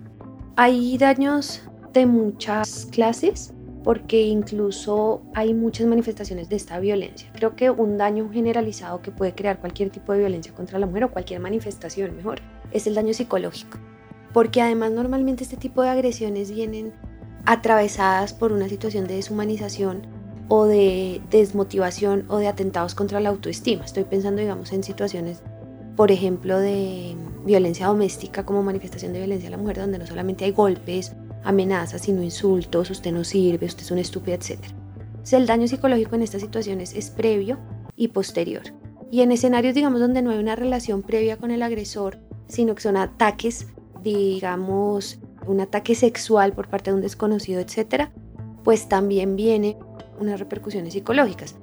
Hay 0.56 0.98
daños 0.98 1.62
de 1.94 2.06
muchas 2.06 2.88
clases 2.92 3.54
porque 3.84 4.22
incluso 4.22 5.22
hay 5.34 5.54
muchas 5.54 5.88
manifestaciones 5.88 6.50
de 6.50 6.56
esta 6.56 6.80
violencia. 6.80 7.30
Creo 7.34 7.56
que 7.56 7.70
un 7.70 7.98
daño 7.98 8.30
generalizado 8.32 9.02
que 9.02 9.12
puede 9.12 9.34
crear 9.34 9.60
cualquier 9.60 9.90
tipo 9.90 10.12
de 10.14 10.20
violencia 10.20 10.54
contra 10.54 10.80
la 10.80 10.86
mujer 10.86 11.06
o 11.06 11.12
cualquier 11.12 11.40
manifestación 11.40 12.16
mejor 12.16 12.40
es 12.72 12.88
el 12.88 12.96
daño 12.96 13.14
psicológico. 13.14 13.78
Porque 14.34 14.62
además 14.62 14.92
normalmente 14.92 15.44
este 15.44 15.58
tipo 15.58 15.82
de 15.82 15.90
agresiones 15.90 16.52
vienen 16.52 16.94
atravesadas 17.46 18.34
por 18.34 18.52
una 18.52 18.70
situación 18.70 19.08
de 19.08 19.16
deshumanización 19.16 20.02
o 20.50 20.66
de 20.66 21.22
desmotivación 21.32 22.26
o 22.28 22.38
de 22.38 22.48
atentados 22.48 22.96
contra 22.96 23.20
la 23.20 23.30
autoestima. 23.30 23.86
Estoy 23.86 24.04
pensando, 24.04 24.42
digamos, 24.42 24.74
en 24.74 24.84
situaciones, 24.84 25.42
por 25.96 26.12
ejemplo, 26.12 26.60
de 26.60 27.16
violencia 27.46 27.88
doméstica 27.88 28.46
como 28.46 28.62
manifestación 28.62 29.14
de 29.14 29.20
violencia 29.20 29.48
a 29.48 29.52
la 29.52 29.58
mujer, 29.58 29.78
donde 29.78 30.00
no 30.00 30.06
solamente 30.06 30.46
hay 30.46 30.52
golpes 30.52 31.16
amenazas, 31.44 32.02
sino 32.02 32.24
insultos, 32.24 32.90
usted 32.90 33.12
no 33.12 33.24
sirve, 33.24 33.66
usted 33.66 33.84
es 33.84 33.92
un 33.92 34.00
estúpido, 34.00 34.36
etc. 34.36 34.60
Entonces, 35.10 35.34
el 35.34 35.48
daño 35.48 35.68
psicológico 35.68 36.16
en 36.16 36.22
estas 36.22 36.42
situaciones 36.42 36.94
es 36.94 37.10
previo 37.10 37.58
y 37.96 38.10
posterior. 38.10 38.64
Y 39.12 39.22
en 39.22 39.32
escenarios, 39.32 39.76
digamos, 39.76 40.00
donde 40.00 40.22
no 40.22 40.32
hay 40.32 40.40
una 40.40 40.56
relación 40.56 41.02
previa 41.02 41.38
con 41.38 41.52
el 41.52 41.62
agresor, 41.62 42.20
sino 42.48 42.76
que 42.76 42.82
son 42.82 42.98
ataques, 42.98 43.68
digamos, 44.04 45.20
un 45.48 45.62
ataque 45.62 45.96
sexual 45.96 46.54
por 46.54 46.70
parte 46.70 46.92
de 46.92 46.96
un 46.96 47.02
desconocido, 47.02 47.60
etc., 47.60 48.10
pues 48.64 48.88
también 48.88 49.36
viene 49.36 49.78
unas 50.20 50.40
repercusiones 50.40 50.94
psicológicas. 50.94 51.56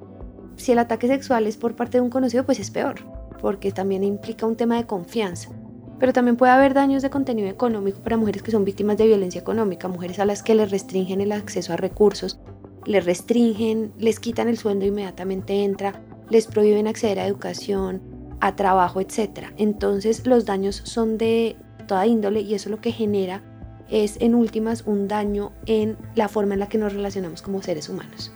Si 0.57 0.71
el 0.71 0.79
ataque 0.79 1.07
sexual 1.07 1.47
es 1.47 1.57
por 1.57 1.75
parte 1.75 1.99
de 1.99 2.01
un 2.01 2.09
conocido, 2.09 2.45
pues 2.45 2.59
es 2.59 2.71
peor, 2.71 2.95
porque 3.39 3.71
también 3.71 4.03
implica 4.03 4.45
un 4.45 4.55
tema 4.55 4.75
de 4.77 4.85
confianza 4.85 5.51
pero 5.99 6.13
también 6.13 6.37
puede 6.37 6.51
haber 6.51 6.73
daños 6.73 7.01
de 7.01 7.09
contenido 7.09 7.49
económico 7.49 8.01
para 8.01 8.17
mujeres 8.17 8.43
que 8.43 8.51
son 8.51 8.65
víctimas 8.65 8.97
de 8.97 9.07
violencia 9.07 9.41
económica, 9.41 9.87
mujeres 9.87 10.19
a 10.19 10.25
las 10.25 10.43
que 10.43 10.55
les 10.55 10.71
restringen 10.71 11.21
el 11.21 11.31
acceso 11.31 11.73
a 11.73 11.77
recursos, 11.77 12.39
les 12.85 13.05
restringen, 13.05 13.91
les 13.97 14.19
quitan 14.19 14.47
el 14.47 14.57
sueldo 14.57 14.85
inmediatamente 14.85 15.63
entra, 15.63 16.01
les 16.29 16.47
prohíben 16.47 16.87
acceder 16.87 17.19
a 17.19 17.27
educación, 17.27 18.01
a 18.39 18.55
trabajo, 18.55 19.01
etc. 19.01 19.47
Entonces 19.57 20.25
los 20.25 20.45
daños 20.45 20.81
son 20.83 21.17
de 21.17 21.57
toda 21.87 22.05
índole 22.05 22.41
y 22.41 22.53
eso 22.53 22.69
lo 22.69 22.79
que 22.79 22.91
genera 22.91 23.41
es 23.89 24.17
en 24.19 24.35
últimas 24.35 24.83
un 24.85 25.07
daño 25.07 25.53
en 25.65 25.97
la 26.15 26.27
forma 26.27 26.53
en 26.53 26.59
la 26.59 26.69
que 26.69 26.77
nos 26.77 26.93
relacionamos 26.93 27.41
como 27.41 27.61
seres 27.61 27.89
humanos. 27.89 28.31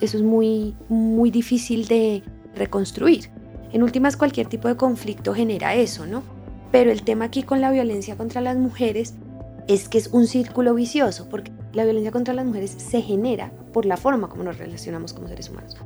Eso 0.00 0.16
es 0.16 0.22
muy, 0.22 0.74
muy 0.88 1.30
difícil 1.30 1.86
de 1.86 2.22
reconstruir. 2.54 3.30
En 3.72 3.82
últimas 3.82 4.16
cualquier 4.16 4.48
tipo 4.48 4.68
de 4.68 4.76
conflicto 4.76 5.34
genera 5.34 5.74
eso, 5.74 6.06
¿no? 6.06 6.22
Pero 6.72 6.90
el 6.90 7.02
tema 7.02 7.26
aquí 7.26 7.42
con 7.42 7.60
la 7.60 7.70
violencia 7.70 8.16
contra 8.16 8.40
las 8.40 8.56
mujeres 8.56 9.14
es 9.68 9.90
que 9.90 9.98
es 9.98 10.08
un 10.08 10.26
círculo 10.26 10.74
vicioso, 10.74 11.28
porque 11.28 11.52
la 11.74 11.84
violencia 11.84 12.10
contra 12.10 12.32
las 12.32 12.46
mujeres 12.46 12.70
se 12.70 13.02
genera 13.02 13.52
por 13.74 13.84
la 13.84 13.98
forma 13.98 14.30
como 14.30 14.42
nos 14.42 14.56
relacionamos 14.58 15.12
como 15.12 15.28
seres 15.28 15.50
humanos, 15.50 15.76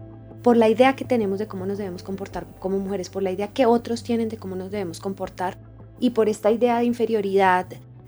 por 0.42 0.56
la 0.56 0.68
idea 0.68 0.94
que 0.94 1.04
tenemos 1.04 1.40
de 1.40 1.48
cómo 1.48 1.66
nos 1.66 1.76
debemos 1.76 2.04
comportar 2.04 2.46
como 2.60 2.78
mujeres, 2.78 3.10
por 3.10 3.24
la 3.24 3.32
idea 3.32 3.48
que 3.48 3.66
otros 3.66 4.04
tienen 4.04 4.28
de 4.28 4.36
cómo 4.36 4.54
nos 4.54 4.70
debemos 4.70 5.00
comportar 5.00 5.58
y 5.98 6.10
por 6.10 6.28
esta 6.28 6.52
idea 6.52 6.78
de 6.78 6.84
inferioridad, 6.84 7.66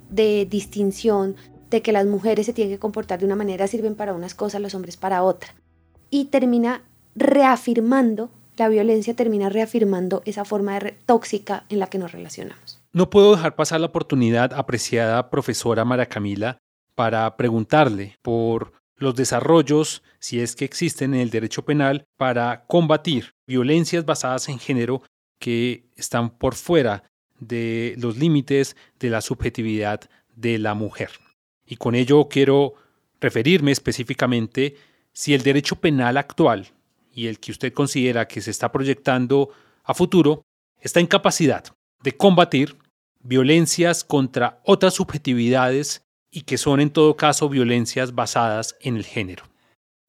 de 0.09 0.47
distinción, 0.49 1.35
de 1.71 1.83
que 1.83 1.93
las 1.93 2.07
mujeres 2.07 2.47
se 2.47 2.53
tienen 2.53 2.75
que 2.75 2.79
comportar 2.79 3.19
de 3.19 3.27
una 3.27 3.37
manera, 3.37 3.67
sirven 3.67 3.97
para 3.97 4.14
unas 4.14 4.35
cosas, 4.35 4.61
los 4.62 4.75
hombres 4.75 4.97
para 4.97 5.25
otra. 5.25 5.53
Y 6.11 6.27
termina 6.27 6.83
reafirmando 7.17 8.31
la 8.59 8.69
violencia 8.69 9.14
termina 9.14 9.49
reafirmando 9.49 10.23
esa 10.25 10.45
forma 10.45 10.79
tóxica 11.07 11.64
en 11.69 11.79
la 11.79 11.87
que 11.87 11.99
nos 11.99 12.12
relacionamos. 12.12 12.68
No 12.92 13.11
puedo 13.11 13.37
dejar 13.37 13.55
pasar 13.55 13.81
la 13.81 13.87
oportunidad, 13.87 14.55
apreciada 14.55 15.31
profesora 15.31 15.85
Mara 15.85 16.07
Camila, 16.07 16.59
para 16.94 17.37
preguntarle 17.37 18.16
por 18.22 18.72
los 18.96 19.14
desarrollos, 19.14 20.03
si 20.18 20.40
es 20.40 20.57
que 20.57 20.64
existen 20.64 21.14
en 21.14 21.20
el 21.20 21.31
derecho 21.31 21.64
penal, 21.64 22.07
para 22.16 22.64
combatir 22.66 23.35
violencias 23.46 24.05
basadas 24.05 24.48
en 24.48 24.59
género 24.59 25.03
que 25.38 25.85
están 25.96 26.31
por 26.31 26.55
fuera 26.55 27.05
de 27.38 27.94
los 27.98 28.16
límites 28.16 28.74
de 28.98 29.11
la 29.11 29.20
subjetividad 29.20 30.01
de 30.35 30.59
la 30.59 30.74
mujer. 30.74 31.11
Y 31.66 31.77
con 31.77 31.94
ello 31.94 32.29
quiero 32.29 32.74
referirme 33.20 33.70
específicamente 33.70 34.77
si 35.12 35.35
el 35.35 35.42
derecho 35.42 35.77
penal 35.77 36.16
actual 36.16 36.68
y 37.12 37.27
el 37.27 37.38
que 37.38 37.53
usted 37.53 37.72
considera 37.72 38.27
que 38.27 38.40
se 38.40 38.51
está 38.51 38.72
proyectando 38.72 39.51
a 39.85 39.94
futuro 39.94 40.42
está 40.81 41.01
en 41.01 41.07
capacidad 41.07 41.64
de 42.03 42.17
combatir 42.17 42.77
violencias 43.21 44.05
contra 44.05 44.61
otras 44.65 44.95
subjetividades 44.95 46.03
y 46.31 46.43
que 46.43 46.59
son 46.59 46.81
en 46.81 46.91
todo 46.91 47.17
caso 47.17 47.49
violencias 47.49 48.15
basadas 48.15 48.77
en 48.81 48.97
el 48.97 49.05
género. 49.05 49.45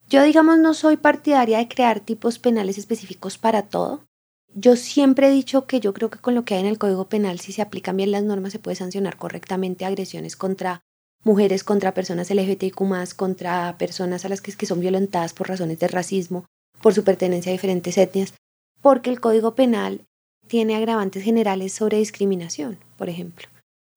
Yo 0.08 0.22
digamos 0.22 0.58
no 0.58 0.74
soy 0.74 0.96
partidaria 0.96 1.58
de 1.58 1.68
crear 1.68 2.00
tipos 2.00 2.38
penales 2.38 2.78
específicos 2.78 3.38
para 3.38 3.68
todo. 3.68 4.04
Yo 4.52 4.74
siempre 4.74 5.28
he 5.28 5.30
dicho 5.30 5.66
que 5.66 5.78
yo 5.78 5.94
creo 5.94 6.10
que 6.10 6.18
con 6.18 6.34
lo 6.34 6.44
que 6.44 6.54
hay 6.54 6.60
en 6.60 6.66
el 6.66 6.78
Código 6.78 7.08
Penal, 7.08 7.38
si 7.38 7.52
se 7.52 7.62
aplican 7.62 7.96
bien 7.96 8.10
las 8.10 8.24
normas, 8.24 8.52
se 8.52 8.58
puede 8.58 8.74
sancionar 8.74 9.16
correctamente 9.16 9.84
agresiones 9.84 10.34
contra 10.36 10.82
mujeres, 11.22 11.62
contra 11.62 11.94
personas 11.94 12.30
LGBTIQ, 12.30 13.14
contra 13.14 13.76
personas 13.78 14.24
a 14.24 14.28
las 14.28 14.40
que, 14.40 14.52
que 14.52 14.66
son 14.66 14.80
violentadas 14.80 15.32
por 15.32 15.48
razones 15.48 15.78
de 15.78 15.86
racismo, 15.86 16.46
por 16.82 16.94
su 16.94 17.04
pertenencia 17.04 17.50
a 17.50 17.52
diferentes 17.52 17.96
etnias, 17.96 18.34
porque 18.82 19.10
el 19.10 19.20
Código 19.20 19.54
Penal 19.54 20.06
tiene 20.50 20.74
agravantes 20.74 21.22
generales 21.22 21.72
sobre 21.72 21.98
discriminación, 21.98 22.76
por 22.96 23.08
ejemplo. 23.08 23.46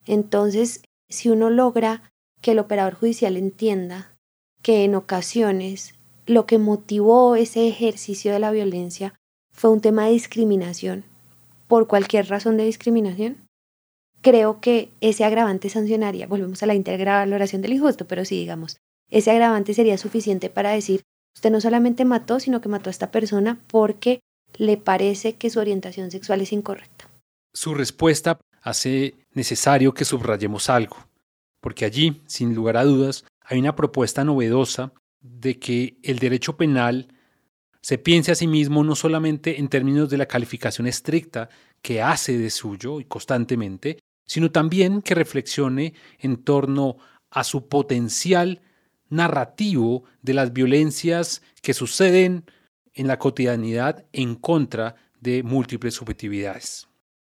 Entonces, 0.06 0.84
si 1.10 1.30
uno 1.30 1.50
logra 1.50 2.14
que 2.42 2.52
el 2.52 2.60
operador 2.60 2.94
judicial 2.94 3.38
entienda 3.38 4.14
que 4.62 4.84
en 4.84 4.94
ocasiones 4.94 5.96
lo 6.28 6.46
que 6.46 6.60
motivó 6.60 7.36
ese 7.36 7.68
ejercicio 7.68 8.32
de 8.32 8.38
la 8.38 8.52
violencia 8.52 9.16
fue 9.52 9.72
un 9.72 9.82
tema 9.82 10.06
de 10.06 10.12
discriminación, 10.12 11.06
por 11.68 11.88
cualquier 11.88 12.30
razón 12.30 12.56
de 12.58 12.66
discriminación, 12.66 13.38
creo 14.22 14.62
que 14.62 14.92
ese 15.02 15.26
agravante 15.26 15.70
sancionaría, 15.70 16.28
volvemos 16.28 16.62
a 16.62 16.68
la 16.68 16.76
íntegra 16.76 17.18
valoración 17.18 17.64
del 17.64 17.74
injusto, 17.74 18.06
pero 18.06 18.26
sí 18.26 18.38
digamos, 18.38 18.78
ese 19.10 19.32
agravante 19.32 19.74
sería 19.74 19.98
suficiente 19.98 20.52
para 20.52 20.70
decir 20.70 21.02
Usted 21.36 21.52
no 21.52 21.62
solamente 21.62 22.06
mató, 22.06 22.40
sino 22.40 22.62
que 22.62 22.70
mató 22.70 22.90
a 22.90 22.92
esta 22.92 23.12
persona 23.12 23.60
porque 23.68 24.22
le 24.58 24.78
parece 24.78 25.36
que 25.36 25.50
su 25.50 25.60
orientación 25.60 26.12
sexual 26.12 26.42
es 26.42 26.52
incorrecta. 26.52 27.10
Su 27.54 27.74
respuesta 27.74 28.40
hace 28.62 29.16
necesario 29.34 29.94
que 29.94 30.06
subrayemos 30.06 30.70
algo, 30.70 30.98
porque 31.60 31.86
allí, 31.86 32.22
sin 32.28 32.56
lugar 32.56 32.78
a 32.78 32.84
dudas, 32.84 33.26
hay 33.42 33.60
una 33.60 33.76
propuesta 33.76 34.24
novedosa 34.24 34.94
de 35.22 35.60
que 35.60 35.98
el 36.04 36.20
derecho 36.20 36.58
penal 36.58 37.08
se 37.82 37.98
piense 37.98 38.32
a 38.32 38.36
sí 38.36 38.48
mismo 38.48 38.84
no 38.84 38.96
solamente 38.96 39.60
en 39.60 39.68
términos 39.68 40.10
de 40.10 40.18
la 40.18 40.26
calificación 40.26 40.88
estricta 40.88 41.50
que 41.82 42.02
hace 42.02 42.38
de 42.38 42.50
suyo 42.50 43.02
y 43.02 43.06
constantemente, 43.06 44.00
sino 44.26 44.52
también 44.52 45.02
que 45.02 45.16
reflexione 45.16 45.94
en 46.20 46.38
torno 46.44 46.98
a 47.30 47.44
su 47.44 47.68
potencial 47.68 48.62
narrativo 49.10 50.06
de 50.22 50.34
las 50.34 50.54
violencias 50.54 51.42
que 51.62 51.74
suceden 51.74 52.46
en 52.94 53.08
la 53.08 53.20
cotidianidad 53.20 54.06
en 54.14 54.36
contra 54.36 54.96
de 55.20 55.44
múltiples 55.44 55.94
subjetividades. 55.96 56.88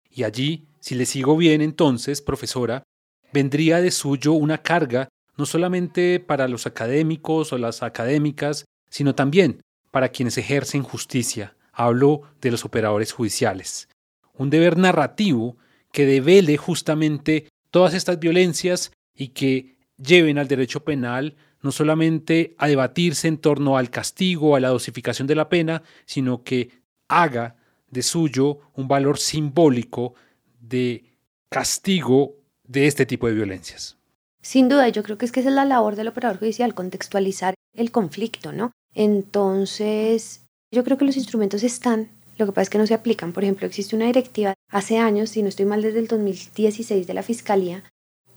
Y 0.10 0.24
allí, 0.24 0.68
si 0.80 0.96
le 0.96 1.06
sigo 1.06 1.38
bien 1.38 1.62
entonces, 1.62 2.22
profesora, 2.22 2.84
vendría 3.32 3.82
de 3.82 3.92
suyo 3.92 4.34
una 4.34 4.60
carga 4.60 5.10
no 5.38 5.46
solamente 5.46 6.20
para 6.20 6.48
los 6.48 6.68
académicos 6.68 7.54
o 7.54 7.58
las 7.58 7.82
académicas, 7.82 8.66
sino 8.90 9.16
también 9.16 9.62
para 9.92 10.10
quienes 10.10 10.38
ejercen 10.38 10.84
justicia. 10.84 11.56
Hablo 11.72 12.24
de 12.42 12.52
los 12.52 12.66
operadores 12.66 13.14
judiciales. 13.14 13.88
Un 14.34 14.50
deber 14.50 14.78
narrativo 14.78 15.58
que 15.92 16.06
devele 16.06 16.58
justamente 16.58 17.48
todas 17.72 17.94
estas 17.94 18.20
violencias 18.20 18.92
y 19.16 19.30
que 19.30 19.78
lleven 19.98 20.38
al 20.38 20.48
derecho 20.48 20.84
penal 20.84 21.36
no 21.62 21.72
solamente 21.72 22.56
a 22.58 22.68
debatirse 22.68 23.28
en 23.28 23.38
torno 23.38 23.78
al 23.78 23.90
castigo, 23.90 24.56
a 24.56 24.60
la 24.60 24.70
dosificación 24.70 25.28
de 25.28 25.36
la 25.36 25.50
pena, 25.50 25.84
sino 26.06 26.44
que 26.44 26.70
haga 27.08 27.56
de 27.90 28.04
suyo 28.04 28.60
un 28.76 28.88
valor 28.88 29.18
simbólico 29.18 30.14
de 30.60 31.04
castigo 31.50 32.36
de 32.64 32.88
este 32.88 33.06
tipo 33.06 33.28
de 33.28 33.34
violencias. 33.34 33.98
Sin 34.42 34.70
duda, 34.70 34.88
yo 34.90 35.04
creo 35.04 35.18
que 35.18 35.26
es 35.26 35.32
que 35.32 35.42
esa 35.42 35.50
es 35.50 35.56
la 35.56 35.66
labor 35.66 35.96
del 35.96 36.08
operador 36.08 36.40
judicial, 36.40 36.74
contextualizar 36.74 37.56
el 37.76 37.92
conflicto, 37.92 38.52
¿no? 38.52 38.72
Entonces, 38.94 40.46
yo 40.72 40.84
creo 40.84 40.98
que 40.98 41.06
los 41.06 41.18
instrumentos 41.18 41.64
están, 41.64 42.10
lo 42.38 42.46
que 42.46 42.52
pasa 42.52 42.64
es 42.64 42.70
que 42.70 42.78
no 42.78 42.88
se 42.88 42.94
aplican. 42.94 43.34
Por 43.34 43.44
ejemplo, 43.44 43.68
existe 43.68 43.96
una 43.96 44.06
directiva 44.06 44.54
hace 44.70 44.98
años, 44.98 45.32
si 45.32 45.44
no 45.44 45.50
estoy 45.50 45.66
mal, 45.66 45.82
desde 45.82 46.00
el 46.00 46.08
2016 46.08 47.06
de 47.06 47.14
la 47.14 47.24
Fiscalía, 47.24 47.84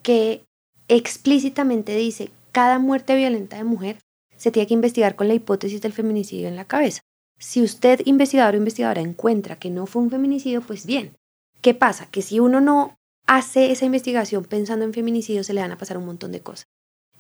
que 0.03 0.45
explícitamente 0.89 1.95
dice 1.95 2.31
cada 2.53 2.79
muerte 2.79 3.17
violenta 3.17 3.57
de 3.57 3.65
mujer 3.65 3.99
se 4.37 4.51
tiene 4.51 4.67
que 4.67 4.75
investigar 4.75 5.17
con 5.17 5.29
la 5.29 5.35
hipótesis 5.35 5.81
del 5.81 5.93
feminicidio 5.93 6.49
en 6.49 6.57
la 6.57 6.67
cabeza. 6.67 7.01
Si 7.39 7.63
usted, 7.63 8.01
investigador 8.05 8.55
o 8.55 8.59
investigadora, 8.59 9.01
encuentra 9.01 9.59
que 9.59 9.71
no 9.71 9.87
fue 9.87 10.03
un 10.03 10.11
feminicidio, 10.11 10.61
pues 10.61 10.87
bien. 10.87 11.17
¿Qué 11.61 11.75
pasa? 11.75 12.07
Que 12.07 12.23
si 12.23 12.39
uno 12.41 12.61
no 12.61 12.97
hace 13.27 13.73
esa 13.73 13.85
investigación 13.85 14.45
pensando 14.45 14.85
en 14.85 14.93
feminicidio, 14.93 15.43
se 15.43 15.55
le 15.55 15.61
van 15.61 15.73
a 15.73 15.79
pasar 15.79 15.97
un 15.97 16.07
montón 16.07 16.33
de 16.33 16.41
cosas. 16.41 16.67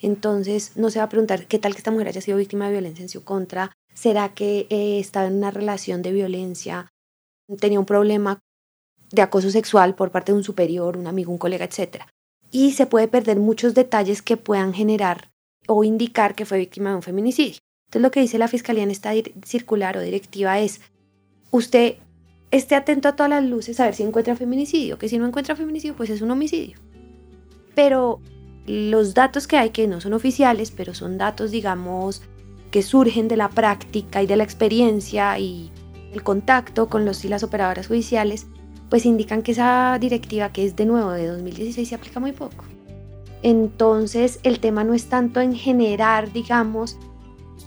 Entonces, 0.00 0.76
no 0.76 0.90
se 0.90 0.98
va 0.98 1.06
a 1.06 1.08
preguntar 1.08 1.46
qué 1.46 1.58
tal 1.58 1.72
que 1.72 1.78
esta 1.78 1.90
mujer 1.90 2.08
haya 2.08 2.20
sido 2.20 2.38
víctima 2.38 2.66
de 2.66 2.72
violencia 2.72 3.02
en 3.02 3.08
su 3.08 3.24
contra, 3.24 3.72
será 3.94 4.34
que 4.34 4.66
eh, 4.68 4.98
estaba 4.98 5.26
en 5.26 5.36
una 5.36 5.50
relación 5.50 6.02
de 6.02 6.12
violencia, 6.12 6.88
tenía 7.60 7.78
un 7.78 7.86
problema 7.86 8.40
de 9.10 9.22
acoso 9.22 9.50
sexual 9.50 9.94
por 9.94 10.10
parte 10.10 10.32
de 10.32 10.38
un 10.38 10.44
superior, 10.44 10.96
un 10.96 11.06
amigo, 11.06 11.30
un 11.30 11.38
colega, 11.38 11.64
etc 11.64 12.04
y 12.52 12.72
se 12.72 12.86
puede 12.86 13.08
perder 13.08 13.40
muchos 13.40 13.74
detalles 13.74 14.22
que 14.22 14.36
puedan 14.36 14.74
generar 14.74 15.32
o 15.66 15.82
indicar 15.82 16.34
que 16.36 16.44
fue 16.44 16.58
víctima 16.58 16.90
de 16.90 16.96
un 16.96 17.02
feminicidio. 17.02 17.58
Entonces 17.86 18.02
lo 18.02 18.10
que 18.10 18.20
dice 18.20 18.38
la 18.38 18.46
Fiscalía 18.46 18.84
en 18.84 18.90
esta 18.90 19.12
circular 19.44 19.96
o 19.96 20.02
directiva 20.02 20.60
es, 20.60 20.80
usted 21.50 21.96
esté 22.50 22.74
atento 22.74 23.08
a 23.08 23.16
todas 23.16 23.30
las 23.30 23.44
luces 23.44 23.80
a 23.80 23.86
ver 23.86 23.94
si 23.94 24.02
encuentra 24.02 24.36
feminicidio, 24.36 24.98
que 24.98 25.08
si 25.08 25.18
no 25.18 25.26
encuentra 25.26 25.56
feminicidio 25.56 25.96
pues 25.96 26.10
es 26.10 26.20
un 26.20 26.30
homicidio. 26.30 26.78
Pero 27.74 28.20
los 28.66 29.14
datos 29.14 29.46
que 29.46 29.56
hay, 29.56 29.70
que 29.70 29.88
no 29.88 30.00
son 30.00 30.12
oficiales, 30.12 30.70
pero 30.70 30.94
son 30.94 31.16
datos, 31.16 31.50
digamos, 31.50 32.22
que 32.70 32.82
surgen 32.82 33.28
de 33.28 33.36
la 33.36 33.48
práctica 33.48 34.22
y 34.22 34.26
de 34.26 34.36
la 34.36 34.44
experiencia 34.44 35.38
y 35.38 35.70
el 36.12 36.22
contacto 36.22 36.88
con 36.88 37.06
los 37.06 37.24
y 37.24 37.28
las 37.28 37.42
operadoras 37.42 37.88
judiciales, 37.88 38.46
pues 38.92 39.06
indican 39.06 39.40
que 39.40 39.52
esa 39.52 39.96
directiva, 39.98 40.52
que 40.52 40.66
es 40.66 40.76
de 40.76 40.84
nuevo 40.84 41.12
de 41.12 41.26
2016, 41.26 41.88
se 41.88 41.94
aplica 41.94 42.20
muy 42.20 42.32
poco. 42.32 42.66
Entonces, 43.42 44.38
el 44.42 44.60
tema 44.60 44.84
no 44.84 44.92
es 44.92 45.06
tanto 45.06 45.40
en 45.40 45.54
generar, 45.54 46.30
digamos, 46.30 46.98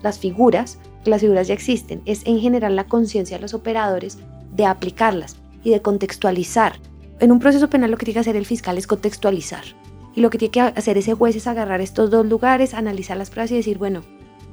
las 0.04 0.20
figuras, 0.20 0.78
que 1.04 1.10
las 1.10 1.22
figuras 1.22 1.48
ya 1.48 1.56
existen, 1.56 2.04
es 2.06 2.22
en 2.28 2.40
generar 2.40 2.70
la 2.70 2.84
conciencia 2.84 3.38
de 3.38 3.42
los 3.42 3.56
operadores 3.56 4.20
de 4.52 4.68
aplicarlas 4.68 5.38
y 5.64 5.72
de 5.72 5.82
contextualizar. 5.82 6.74
En 7.20 7.32
un 7.32 7.40
proceso 7.40 7.72
penal 7.72 7.90
lo 7.90 7.98
que 7.98 8.06
tiene 8.06 8.18
que 8.18 8.20
hacer 8.20 8.36
el 8.36 8.46
fiscal 8.46 8.78
es 8.78 8.86
contextualizar. 8.86 9.64
Y 10.14 10.22
lo 10.22 10.30
que 10.30 10.38
tiene 10.38 10.52
que 10.52 10.62
hacer 10.62 11.00
ese 11.00 11.16
juez 11.16 11.36
es 11.36 11.48
agarrar 11.48 11.82
estos 11.82 12.12
dos 12.12 12.28
lugares, 12.28 12.76
analizar 12.76 13.18
las 13.18 13.32
pruebas 13.32 13.50
y 13.50 13.56
decir, 13.56 13.80
bueno, 13.80 14.04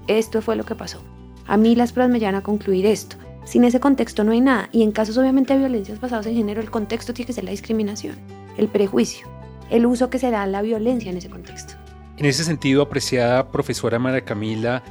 esto 0.06 0.40
fue 0.40 0.56
lo 0.56 0.64
que 0.64 0.74
pasó. 0.74 1.02
A 1.46 1.58
mí 1.58 1.74
las 1.74 1.92
pruebas 1.92 2.10
me 2.14 2.18
llevan 2.18 2.36
a 2.36 2.42
concluir 2.42 2.86
esto. 2.86 3.16
Sin 3.44 3.64
ese 3.64 3.80
contexto 3.80 4.24
no 4.24 4.32
hay 4.32 4.40
nada. 4.40 4.68
Y 4.72 4.82
en 4.82 4.92
casos 4.92 5.18
obviamente 5.18 5.52
de 5.54 5.60
violencias 5.60 6.00
basadas 6.00 6.26
en 6.26 6.34
género, 6.34 6.60
el 6.60 6.70
contexto 6.70 7.12
tiene 7.12 7.26
que 7.26 7.32
ser 7.32 7.44
la 7.44 7.50
discriminación, 7.50 8.16
el 8.56 8.68
prejuicio, 8.68 9.26
el 9.70 9.86
uso 9.86 10.10
que 10.10 10.18
se 10.18 10.30
da 10.30 10.42
a 10.42 10.46
la 10.46 10.62
violencia 10.62 11.10
en 11.10 11.16
ese 11.16 11.28
contexto. 11.28 11.74
En 12.16 12.26
ese 12.26 12.44
sentido, 12.44 12.82
apreciada 12.82 13.50
profesora 13.50 13.98
María 13.98 14.24
Camila, 14.24 14.82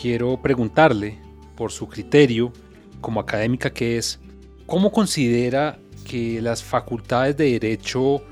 quiero 0.00 0.40
preguntarle, 0.40 1.18
por 1.54 1.72
su 1.72 1.88
criterio, 1.88 2.52
como 3.00 3.20
académica 3.20 3.70
que 3.70 3.98
es, 3.98 4.18
¿cómo 4.66 4.90
considera 4.90 5.78
que 6.04 6.40
las 6.40 6.64
facultades 6.64 7.36
de 7.36 7.52
derecho 7.52 8.22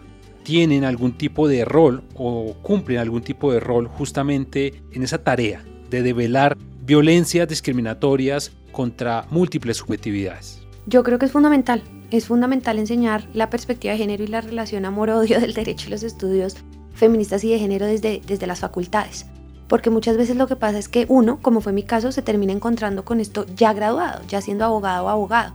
tienen 0.42 0.84
algún 0.84 1.12
tipo 1.12 1.46
de 1.46 1.64
rol 1.64 2.02
o 2.14 2.54
cumplen 2.62 2.98
algún 2.98 3.20
tipo 3.22 3.52
de 3.52 3.60
rol 3.60 3.86
justamente 3.86 4.82
en 4.92 5.02
esa 5.02 5.22
tarea 5.22 5.62
de 5.90 6.02
develar 6.02 6.56
violencias 6.84 7.46
discriminatorias 7.46 8.52
contra 8.72 9.26
múltiples 9.30 9.78
subjetividades. 9.78 10.60
Yo 10.86 11.02
creo 11.02 11.18
que 11.18 11.26
es 11.26 11.32
fundamental, 11.32 11.82
es 12.10 12.26
fundamental 12.26 12.78
enseñar 12.78 13.28
la 13.34 13.50
perspectiva 13.50 13.92
de 13.92 13.98
género 13.98 14.24
y 14.24 14.28
la 14.28 14.40
relación 14.40 14.84
amor-odio 14.84 15.40
del 15.40 15.54
derecho 15.54 15.88
y 15.88 15.90
los 15.90 16.02
estudios 16.02 16.56
feministas 16.94 17.44
y 17.44 17.50
de 17.50 17.58
género 17.58 17.86
desde, 17.86 18.22
desde 18.26 18.46
las 18.46 18.60
facultades. 18.60 19.26
Porque 19.68 19.90
muchas 19.90 20.16
veces 20.16 20.36
lo 20.36 20.46
que 20.46 20.56
pasa 20.56 20.78
es 20.78 20.88
que 20.88 21.04
uno, 21.08 21.40
como 21.42 21.60
fue 21.60 21.72
mi 21.72 21.82
caso, 21.82 22.10
se 22.10 22.22
termina 22.22 22.52
encontrando 22.52 23.04
con 23.04 23.20
esto 23.20 23.44
ya 23.54 23.74
graduado, 23.74 24.22
ya 24.26 24.40
siendo 24.40 24.64
abogado 24.64 25.04
o 25.04 25.08
abogado. 25.10 25.54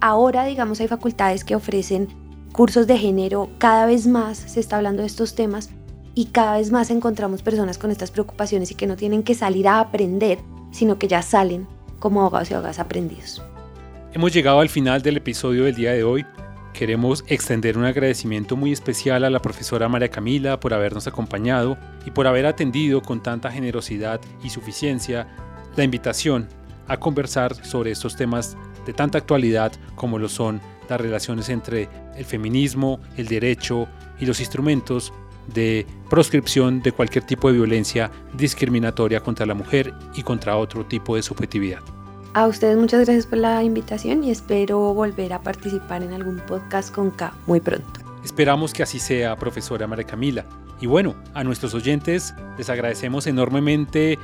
Ahora, 0.00 0.44
digamos, 0.44 0.80
hay 0.80 0.88
facultades 0.88 1.44
que 1.44 1.54
ofrecen 1.54 2.08
cursos 2.52 2.86
de 2.86 2.98
género, 2.98 3.50
cada 3.58 3.86
vez 3.86 4.06
más 4.06 4.36
se 4.38 4.60
está 4.60 4.76
hablando 4.76 5.02
de 5.02 5.06
estos 5.06 5.34
temas 5.34 5.70
y 6.14 6.26
cada 6.26 6.56
vez 6.56 6.72
más 6.72 6.90
encontramos 6.90 7.42
personas 7.42 7.78
con 7.78 7.90
estas 7.90 8.10
preocupaciones 8.10 8.70
y 8.70 8.74
que 8.74 8.86
no 8.86 8.96
tienen 8.96 9.22
que 9.22 9.34
salir 9.34 9.68
a 9.68 9.78
aprender, 9.78 10.38
sino 10.72 10.98
que 10.98 11.06
ya 11.06 11.22
salen 11.22 11.68
como 11.98 12.20
abogados 12.20 12.50
y 12.50 12.54
abogadas 12.54 12.78
aprendidos. 12.78 13.42
Hemos 14.12 14.32
llegado 14.32 14.60
al 14.60 14.68
final 14.68 15.02
del 15.02 15.18
episodio 15.18 15.64
del 15.64 15.74
día 15.74 15.92
de 15.92 16.04
hoy. 16.04 16.24
Queremos 16.72 17.24
extender 17.26 17.76
un 17.78 17.84
agradecimiento 17.84 18.56
muy 18.56 18.72
especial 18.72 19.24
a 19.24 19.30
la 19.30 19.40
profesora 19.40 19.88
María 19.88 20.08
Camila 20.08 20.60
por 20.60 20.74
habernos 20.74 21.06
acompañado 21.06 21.76
y 22.04 22.10
por 22.10 22.26
haber 22.26 22.46
atendido 22.46 23.02
con 23.02 23.22
tanta 23.22 23.50
generosidad 23.50 24.20
y 24.42 24.50
suficiencia 24.50 25.26
la 25.74 25.84
invitación 25.84 26.48
a 26.88 26.98
conversar 26.98 27.54
sobre 27.64 27.90
estos 27.90 28.16
temas 28.16 28.56
de 28.86 28.92
tanta 28.92 29.18
actualidad 29.18 29.72
como 29.94 30.18
lo 30.18 30.28
son 30.28 30.60
las 30.88 31.00
relaciones 31.00 31.48
entre 31.48 31.88
el 32.16 32.24
feminismo, 32.24 33.00
el 33.16 33.26
derecho 33.26 33.88
y 34.20 34.26
los 34.26 34.40
instrumentos 34.40 35.12
de 35.46 35.86
proscripción 36.08 36.82
de 36.82 36.92
cualquier 36.92 37.24
tipo 37.24 37.48
de 37.48 37.54
violencia 37.54 38.10
discriminatoria 38.34 39.20
contra 39.20 39.46
la 39.46 39.54
mujer 39.54 39.92
y 40.14 40.22
contra 40.22 40.56
otro 40.56 40.84
tipo 40.84 41.16
de 41.16 41.22
subjetividad. 41.22 41.80
A 42.34 42.46
ustedes 42.46 42.76
muchas 42.76 43.06
gracias 43.06 43.26
por 43.26 43.38
la 43.38 43.62
invitación 43.62 44.22
y 44.22 44.30
espero 44.30 44.92
volver 44.92 45.32
a 45.32 45.40
participar 45.40 46.02
en 46.02 46.12
algún 46.12 46.38
podcast 46.46 46.94
con 46.94 47.10
K 47.10 47.32
muy 47.46 47.60
pronto. 47.60 48.00
Esperamos 48.22 48.74
que 48.74 48.82
así 48.82 48.98
sea, 48.98 49.36
profesora 49.36 49.86
María 49.86 50.04
Camila. 50.04 50.44
Y 50.80 50.86
bueno, 50.86 51.14
a 51.32 51.42
nuestros 51.44 51.72
oyentes 51.72 52.34
les 52.58 52.68
agradecemos 52.68 53.26
enormemente 53.26 54.18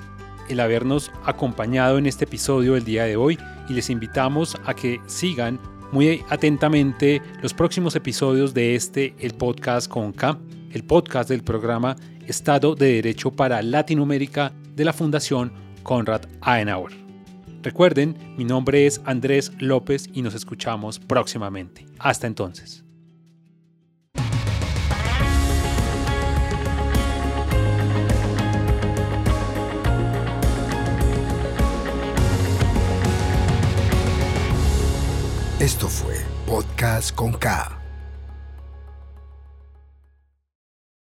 el 0.49 0.61
habernos 0.61 1.11
acompañado 1.25 1.99
en 1.99 2.07
este 2.07 2.25
episodio 2.25 2.75
del 2.75 2.85
día 2.85 3.05
de 3.05 3.17
hoy 3.17 3.39
y 3.69 3.73
les 3.73 3.89
invitamos 3.89 4.59
a 4.67 4.75
que 4.75 5.01
sigan 5.07 5.59
muy 5.93 6.23
atentamente 6.29 7.23
los 7.41 7.55
próximos 7.55 7.97
episodios 7.97 8.53
de 8.53 8.75
este, 8.75 9.15
el 9.21 9.35
podcast 9.35 9.89
con 9.89 10.13
K 10.13 10.39
el 10.73 10.85
podcast 10.85 11.29
del 11.29 11.43
programa 11.43 11.97
Estado 12.27 12.75
de 12.75 12.95
Derecho 12.95 13.31
para 13.31 13.63
Latinoamérica 13.63 14.53
de 14.75 14.85
la 14.85 14.93
Fundación 14.93 15.53
Konrad 15.83 16.23
Adenauer. 16.41 16.93
Recuerden, 17.63 18.17
mi 18.37 18.45
nombre 18.45 18.87
es 18.87 19.01
Andrés 19.05 19.53
López 19.59 20.09
y 20.13 20.23
nos 20.23 20.35
escuchamos 20.35 20.99
próximamente. 20.99 21.87
Hasta 21.99 22.27
entonces. 22.27 22.85
Esto 35.61 35.89
fue 35.89 36.17
Podcast 36.45 37.15
con 37.15 37.35
K 37.35 37.82